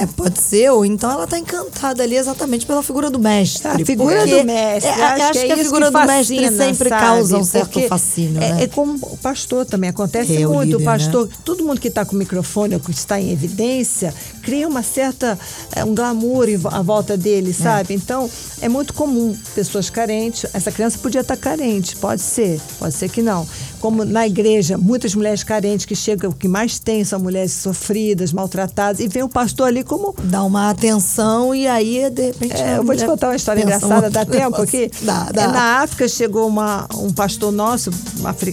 É, 0.00 0.06
pode 0.06 0.40
ser, 0.40 0.70
ou 0.70 0.82
então 0.82 1.10
ela 1.10 1.26
tá 1.26 1.38
encantada 1.38 2.02
ali 2.02 2.16
exatamente 2.16 2.64
pela 2.64 2.82
figura 2.82 3.10
do 3.10 3.18
mestre. 3.18 3.68
A 3.68 3.84
figura 3.84 4.26
do 4.26 4.44
mestre. 4.44 4.90
É, 4.90 4.98
eu 4.98 5.04
acho, 5.04 5.22
acho 5.24 5.32
que, 5.32 5.44
que, 5.44 5.52
é 5.52 5.54
a 5.54 5.58
figura 5.58 5.86
que 5.86 5.92
do 5.92 6.06
mestre 6.06 6.36
fascina, 6.36 6.64
sempre 6.64 6.88
sabe? 6.88 7.02
causa 7.02 7.36
um 7.36 7.44
certo 7.44 7.70
Porque 7.70 7.88
fascínio, 7.88 8.42
é, 8.42 8.52
né? 8.54 8.62
é 8.62 8.66
como 8.66 8.94
o 8.94 9.16
pastor 9.18 9.66
também 9.66 9.90
acontece 9.90 10.40
É, 10.40 10.46
o 10.46 10.54
muito. 10.54 10.70
líder, 10.70 10.82
o 10.82 10.84
pastor, 10.84 11.28
todo 11.44 11.62
mundo 11.64 11.78
que 11.78 11.88
está 11.88 12.04
com 12.06 12.16
o 12.16 12.18
microfone 12.18 12.74
ou 12.74 12.80
que 12.80 12.90
está 12.90 13.20
em 13.20 13.30
evidência, 13.30 14.14
cria 14.42 14.66
uma 14.66 14.82
certa 14.82 15.38
é, 15.76 15.84
um 15.84 15.94
glamour 15.94 16.46
à 16.70 16.80
volta 16.80 17.14
dele, 17.14 17.52
sabe? 17.52 17.92
Então 17.92 18.30
é 18.62 18.70
muito 18.70 18.94
comum 18.94 19.36
pessoas 19.54 19.90
carentes. 19.90 20.48
Essa 20.54 20.72
criança 20.72 20.98
podia 20.98 21.20
estar 21.20 21.36
carente, 21.36 21.94
pode 21.96 22.22
ser, 22.22 22.58
pode 22.78 22.94
ser 22.94 23.10
que 23.10 23.20
não. 23.20 23.46
Como 23.80 24.04
na 24.04 24.26
igreja, 24.26 24.76
muitas 24.76 25.14
mulheres 25.14 25.42
carentes 25.42 25.86
que 25.86 25.96
chegam, 25.96 26.30
o 26.30 26.34
que 26.34 26.48
mais 26.48 26.78
tem 26.78 27.04
são 27.04 27.18
mulheres 27.18 27.52
sofridas, 27.52 28.32
maltratadas, 28.32 29.00
e 29.00 29.08
vem 29.08 29.22
o 29.22 29.28
pastor 29.28 29.68
ali 29.68 29.82
como. 29.82 30.14
Dá 30.22 30.42
uma 30.44 30.70
atenção 30.70 31.54
e 31.54 31.66
aí, 31.66 32.08
de 32.10 32.26
repente. 32.26 32.60
É, 32.60 32.78
eu 32.78 32.84
vou 32.84 32.94
te 32.94 33.00
mulher 33.00 33.06
contar 33.06 33.28
uma 33.28 33.36
história 33.36 33.62
engraçada, 33.62 34.10
dá 34.10 34.24
tempo 34.24 34.60
aqui? 34.60 34.90
Dá, 35.02 35.26
É, 35.30 35.32
dá. 35.32 35.48
Na 35.48 35.82
África 35.82 36.08
chegou 36.08 36.46
uma, 36.46 36.86
um 36.96 37.12
pastor 37.12 37.50
nosso, 37.50 37.90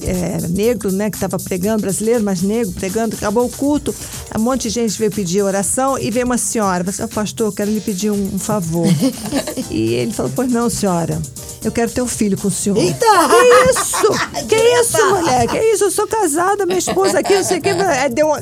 é, 0.05 0.47
negro, 0.47 0.91
né, 0.91 1.09
que 1.09 1.17
estava 1.17 1.37
pregando, 1.37 1.81
brasileiro, 1.81 2.23
mas 2.23 2.41
negro, 2.41 2.71
pregando, 2.73 3.15
acabou 3.15 3.45
o 3.45 3.49
culto, 3.49 3.93
um 4.35 4.41
monte 4.41 4.63
de 4.63 4.69
gente 4.69 4.97
veio 4.97 5.11
pedir 5.11 5.41
oração 5.41 5.97
e 5.97 6.09
veio 6.09 6.25
uma 6.25 6.37
senhora, 6.37 6.83
falou 6.83 6.89
assim, 6.89 7.03
"Ô, 7.03 7.07
pastor, 7.07 7.53
quero 7.53 7.71
lhe 7.71 7.81
pedir 7.81 8.11
um, 8.11 8.35
um 8.35 8.39
favor. 8.39 8.87
e 9.69 9.93
ele 9.93 10.13
falou, 10.13 10.31
pois 10.35 10.51
não, 10.51 10.69
senhora, 10.69 11.19
eu 11.63 11.71
quero 11.71 11.91
ter 11.91 12.01
um 12.01 12.07
filho 12.07 12.37
com 12.37 12.47
o 12.47 12.51
senhor. 12.51 12.77
Eita! 12.77 13.05
Que 13.29 13.71
isso? 13.71 14.07
Que 14.47 14.55
isso, 14.55 15.05
mulher? 15.15 15.47
Que 15.47 15.57
isso? 15.73 15.83
Eu 15.85 15.91
sou 15.91 16.07
casada, 16.07 16.65
minha 16.65 16.77
esposa 16.79 17.19
aqui, 17.19 17.35
não 17.35 17.43
sei 17.43 17.59
o 17.59 17.61
que. 17.61 17.69
Aí 17.69 18.09
Deu 18.09 18.27
uma- 18.27 18.41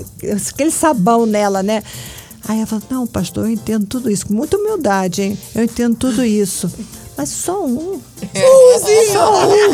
aquele 0.52 0.72
sabão 0.72 1.26
nela, 1.26 1.64
né? 1.64 1.82
Aí 2.48 2.58
ela 2.58 2.68
falou, 2.68 2.84
não, 2.92 3.08
pastor, 3.08 3.46
eu 3.46 3.52
entendo 3.52 3.88
tudo 3.88 4.10
isso. 4.12 4.28
Com 4.28 4.34
muita 4.36 4.58
humildade, 4.58 5.22
hein? 5.24 5.40
Eu 5.56 5.64
entendo 5.64 5.96
tudo 5.96 6.24
isso. 6.24 6.72
Mas 7.18 7.30
só 7.30 7.66
um. 7.66 8.00
Só 9.14 9.48
um. 9.48 9.72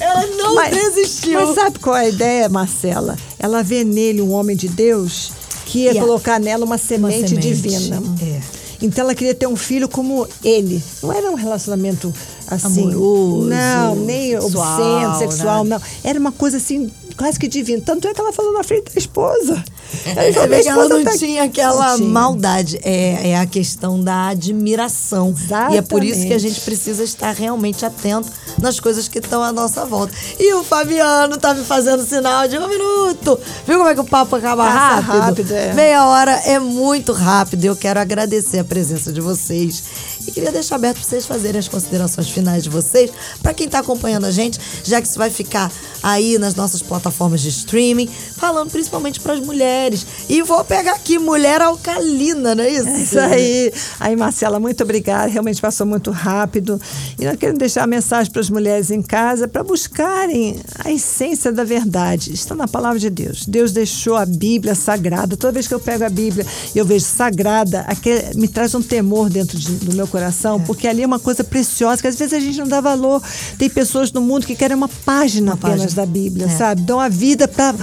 Ela 0.00 0.26
não 0.36 0.70
desistiu. 0.70 1.40
Mas 1.46 1.54
sabe 1.54 1.78
qual 1.78 1.96
é 1.96 2.00
a 2.06 2.08
ideia, 2.08 2.48
Marcela? 2.48 3.16
Ela 3.38 3.62
vê 3.62 3.84
nele 3.84 4.20
um 4.20 4.32
homem 4.32 4.56
de 4.56 4.68
Deus 4.68 5.30
que 5.64 5.84
ia 5.84 5.92
a- 5.92 5.94
colocar 6.04 6.38
nela 6.40 6.64
uma 6.64 6.76
semente, 6.76 7.28
semente, 7.30 7.48
divina. 7.48 8.02
é. 8.22 8.40
Então 8.82 9.04
ela 9.04 9.14
queria 9.14 9.34
ter 9.34 9.46
um 9.46 9.56
filho 9.56 9.88
como 9.88 10.28
ele. 10.44 10.82
Não 11.02 11.10
era 11.12 11.30
um 11.30 11.34
relacionamento 11.34 12.12
assim. 12.48 12.90
Amoroso, 12.92 13.48
Não, 13.48 13.94
nem 13.96 14.40
sexual, 14.40 14.78
obsceno, 14.80 15.18
sexual, 15.18 15.64
né? 15.64 15.70
não. 15.76 15.82
Era 16.10 16.18
uma 16.18 16.32
coisa 16.32 16.56
assim, 16.56 16.90
quase 17.16 17.38
que 17.38 17.48
divina. 17.48 17.82
Tanto 17.84 18.06
é 18.08 18.14
que 18.14 18.20
ela 18.20 18.32
falou 18.32 18.52
na 18.52 18.62
frente 18.64 18.92
da 18.92 18.98
esposa. 18.98 19.64
Vê 20.04 20.12
"Minha 20.14 20.32
que 20.32 20.68
ela 20.68 20.82
esposa 20.84 20.88
não 20.88 21.04
tá- 21.04 21.16
tinha 21.18 21.44
aquela 21.44 21.90
Não 21.90 21.96
tinha. 21.98 22.08
maldade. 22.08 22.78
É, 22.82 23.30
é 23.30 23.38
a 23.38 23.46
questão 23.46 24.02
da 24.02 24.28
admiração. 24.28 25.34
E 25.72 25.76
é 25.76 25.82
por 25.82 26.02
isso 26.02 26.20
que 26.20 26.32
a 26.32 26.36
Exatamente. 26.36 26.48
gente 26.54 26.60
precisa 26.62 27.04
estar 27.04 27.32
realmente 27.32 27.84
atento 27.86 28.28
nas 28.60 28.80
coisas 28.80 29.06
que 29.08 29.18
estão 29.18 29.42
à 29.42 29.52
nossa 29.52 29.84
volta. 29.84 30.12
E 30.38 30.52
o 30.54 30.62
Fabiano 30.64 31.36
tá 31.38 31.54
me 31.54 31.64
fazendo 31.64 32.04
sinal 32.04 32.48
de 32.48 32.58
um 32.58 32.68
minuto. 32.68 33.38
Viu 33.66 33.78
como 33.78 33.88
é 33.88 33.94
que 33.94 34.00
o 34.00 34.04
papo 34.04 34.34
acaba 34.36 34.64
Ah, 34.64 35.00
rápido? 35.00 35.20
rápido, 35.20 35.52
é. 35.54 35.72
Meia 35.74 36.04
hora 36.06 36.32
é 36.44 36.58
muito 36.58 37.12
rápido. 37.12 37.64
Eu 37.64 37.76
quero 37.76 38.00
agradecer 38.00 38.58
a 38.58 38.64
presença 38.64 39.12
de 39.12 39.20
vocês. 39.20 39.82
E 40.26 40.30
queria 40.32 40.50
deixar 40.52 40.76
aberto 40.76 40.96
para 40.98 41.04
vocês 41.08 41.24
fazerem 41.26 41.58
as 41.58 41.68
considerações 41.68 42.28
finais 42.28 42.62
de 42.64 42.68
vocês. 42.70 43.10
Para 43.42 43.54
quem 43.54 43.68
tá 43.68 43.78
acompanhando 43.78 44.24
a 44.24 44.30
gente, 44.30 44.58
já 44.84 45.00
que 45.00 45.06
isso 45.06 45.18
vai 45.18 45.30
ficar 45.30 45.70
aí 46.02 46.38
nas 46.38 46.54
nossas 46.54 46.82
plataformas 46.82 47.40
de 47.40 47.48
streaming, 47.48 48.08
falando 48.36 48.70
principalmente 48.70 49.20
para 49.20 49.34
as 49.34 49.40
mulheres. 49.40 50.06
E 50.28 50.42
vou 50.42 50.64
pegar 50.64 50.92
aqui 50.92 51.18
mulher 51.18 51.60
alcalina, 51.62 52.54
não 52.54 52.64
é 52.64 52.70
isso? 52.70 52.88
É 52.88 52.98
isso 53.00 53.18
aí. 53.18 53.72
Aí, 54.00 54.16
Marcela, 54.16 54.58
muito 54.60 54.82
obrigada. 54.82 55.28
Realmente 55.28 55.60
passou 55.60 55.86
muito 55.86 56.10
rápido. 56.10 56.80
E 57.18 57.24
nós 57.24 57.36
queremos 57.36 57.58
deixar 57.58 57.84
a 57.84 57.86
mensagem 57.86 58.30
para 58.32 58.40
as 58.40 58.50
mulheres 58.50 58.90
em 58.90 59.02
casa 59.02 59.46
para 59.48 59.62
buscarem 59.62 60.60
a 60.78 60.90
essência 60.92 61.52
da 61.52 61.64
verdade. 61.64 62.32
Está 62.32 62.54
na 62.54 62.68
palavra 62.68 62.98
de 62.98 63.10
Deus. 63.10 63.44
Deus 63.46 63.72
deixou 63.72 64.16
a 64.16 64.26
Bíblia 64.26 64.74
sagrada. 64.74 65.36
Toda 65.36 65.52
vez 65.52 65.66
que 65.66 65.74
eu 65.74 65.80
pego 65.80 66.04
a 66.04 66.08
Bíblia 66.10 66.44
e 66.74 66.78
eu 66.78 66.84
vejo 66.84 67.04
sagrada, 67.04 67.80
aquele- 67.86 68.34
me 68.34 68.48
traz 68.48 68.74
um 68.74 68.82
temor 68.82 69.28
dentro 69.30 69.56
de- 69.58 69.72
do 69.76 69.94
meu 69.94 70.06
coração, 70.06 70.15
porque 70.66 70.86
ali 70.88 71.02
é 71.02 71.06
uma 71.06 71.18
coisa 71.18 71.42
preciosa 71.44 72.00
que 72.02 72.08
às 72.08 72.16
vezes 72.16 72.32
a 72.34 72.40
gente 72.40 72.58
não 72.58 72.68
dá 72.68 72.80
valor. 72.80 73.22
Tem 73.58 73.68
pessoas 73.68 74.10
no 74.12 74.20
mundo 74.20 74.46
que 74.46 74.54
querem 74.54 74.76
uma 74.76 74.88
página 74.88 75.52
Uma 75.52 75.54
apenas 75.54 75.80
página. 75.82 76.02
da 76.02 76.06
Bíblia, 76.06 76.46
É. 76.46 76.48
sabe? 76.56 76.82
Dão 76.82 77.00
a 77.00 77.08
vida 77.08 77.46
para 77.48 77.74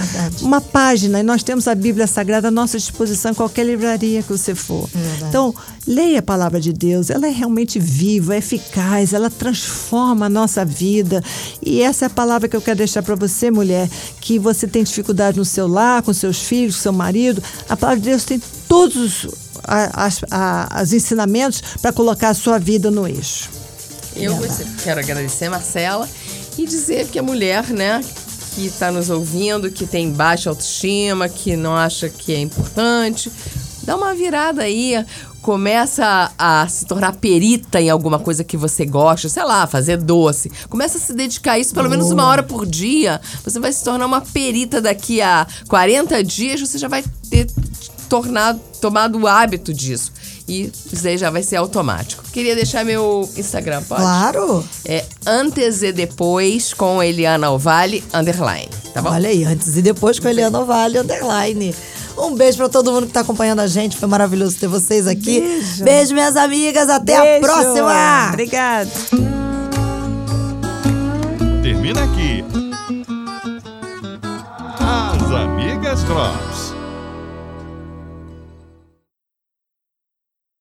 uma 0.42 0.60
página. 0.60 1.20
E 1.20 1.22
nós 1.22 1.42
temos 1.42 1.66
a 1.68 1.74
Bíblia 1.74 2.06
Sagrada 2.06 2.48
à 2.48 2.50
nossa 2.50 2.78
disposição 2.78 3.30
em 3.32 3.34
qualquer 3.34 3.64
livraria 3.64 4.22
que 4.22 4.30
você 4.32 4.54
for. 4.54 4.88
Verdade. 4.92 5.24
Então, 5.28 5.54
leia 5.86 6.18
a 6.18 6.22
palavra 6.22 6.60
de 6.60 6.72
Deus. 6.72 7.10
Ela 7.10 7.26
é 7.26 7.30
realmente 7.30 7.78
viva, 7.78 8.34
é 8.34 8.38
eficaz, 8.38 9.12
ela 9.12 9.30
transforma 9.30 10.26
a 10.26 10.28
nossa 10.28 10.64
vida. 10.64 11.22
E 11.62 11.82
essa 11.82 12.04
é 12.04 12.06
a 12.06 12.10
palavra 12.10 12.48
que 12.48 12.56
eu 12.56 12.60
quero 12.62 12.78
deixar 12.78 13.02
para 13.02 13.14
você, 13.14 13.50
mulher, 13.50 13.88
que 14.20 14.38
você 14.38 14.66
tem 14.66 14.82
dificuldade 14.84 15.38
no 15.38 15.44
seu 15.44 15.66
lar, 15.66 16.02
com 16.02 16.12
seus 16.12 16.38
filhos, 16.38 16.76
com 16.76 16.82
seu 16.82 16.92
marido. 16.92 17.42
A 17.68 17.76
palavra 17.76 18.00
de 18.00 18.10
Deus 18.10 18.24
tem 18.24 18.40
todos 18.68 18.96
os 19.24 19.43
a- 19.66 20.04
as- 20.06 20.24
a- 20.30 20.80
os 20.82 20.92
ensinamentos 20.92 21.62
para 21.80 21.92
colocar 21.92 22.30
a 22.30 22.34
sua 22.34 22.58
vida 22.58 22.90
no 22.90 23.06
eixo. 23.06 23.50
Eu 24.16 24.32
quero 24.82 25.00
agradecer, 25.00 25.48
Marcela, 25.48 26.08
e 26.56 26.66
dizer 26.66 27.08
que 27.08 27.18
a 27.18 27.22
mulher, 27.22 27.66
né, 27.70 28.00
que 28.54 28.66
está 28.66 28.92
nos 28.92 29.10
ouvindo, 29.10 29.70
que 29.70 29.86
tem 29.86 30.10
baixa 30.12 30.48
autoestima, 30.50 31.28
que 31.28 31.56
não 31.56 31.74
acha 31.76 32.08
que 32.08 32.32
é 32.32 32.38
importante, 32.40 33.30
dá 33.82 33.96
uma 33.96 34.14
virada 34.14 34.62
aí. 34.62 35.04
Começa 35.42 36.30
a, 36.38 36.62
a 36.62 36.68
se 36.68 36.86
tornar 36.86 37.16
perita 37.16 37.78
em 37.78 37.90
alguma 37.90 38.18
coisa 38.18 38.42
que 38.42 38.56
você 38.56 38.86
gosta, 38.86 39.28
sei 39.28 39.44
lá, 39.44 39.66
fazer 39.66 39.98
doce. 39.98 40.50
Começa 40.70 40.96
a 40.96 41.00
se 41.00 41.12
dedicar 41.12 41.52
a 41.52 41.58
isso 41.58 41.74
pelo 41.74 41.90
menos 41.90 42.10
uma 42.10 42.24
hora 42.24 42.42
por 42.42 42.64
dia. 42.64 43.20
Você 43.44 43.60
vai 43.60 43.70
se 43.70 43.84
tornar 43.84 44.06
uma 44.06 44.22
perita 44.22 44.80
daqui 44.80 45.20
a 45.20 45.46
40 45.68 46.24
dias, 46.24 46.60
você 46.60 46.78
já 46.78 46.88
vai 46.88 47.04
ter 47.28 47.46
tornado, 48.08 48.60
tomado 48.80 49.18
o 49.18 49.26
hábito 49.26 49.72
disso. 49.72 50.12
E 50.46 50.70
isso 50.92 51.08
aí 51.08 51.16
já 51.16 51.30
vai 51.30 51.42
ser 51.42 51.56
automático. 51.56 52.22
Queria 52.30 52.54
deixar 52.54 52.84
meu 52.84 53.28
Instagram, 53.36 53.82
pode? 53.82 54.02
Claro. 54.02 54.64
É 54.84 55.04
antes 55.26 55.82
e 55.82 55.90
depois 55.92 56.74
com 56.74 57.02
Eliana 57.02 57.50
Ovale, 57.50 58.04
underline. 58.12 58.68
Tá 58.92 59.02
bom? 59.02 59.10
Olha 59.10 59.28
aí, 59.28 59.44
antes 59.44 59.76
e 59.76 59.82
depois 59.82 60.20
com 60.20 60.28
a 60.28 60.30
Eliana 60.30 60.62
Vale, 60.64 60.98
underline. 60.98 61.74
Um 62.16 62.34
beijo 62.36 62.58
pra 62.58 62.68
todo 62.68 62.92
mundo 62.92 63.08
que 63.08 63.12
tá 63.12 63.20
acompanhando 63.20 63.58
a 63.58 63.66
gente. 63.66 63.96
Foi 63.96 64.08
maravilhoso 64.08 64.56
ter 64.56 64.68
vocês 64.68 65.08
aqui. 65.08 65.40
Beijo. 65.40 65.84
Beijo, 65.84 66.14
minhas 66.14 66.36
amigas. 66.36 66.88
Até 66.88 67.16
a 67.16 67.22
Beijo. 67.22 67.40
próxima. 67.40 68.28
Obrigada. 68.28 68.90
Termina 71.60 72.04
aqui. 72.04 72.44
As 74.78 75.32
Amigas 75.32 76.04
Drops. 76.04 76.63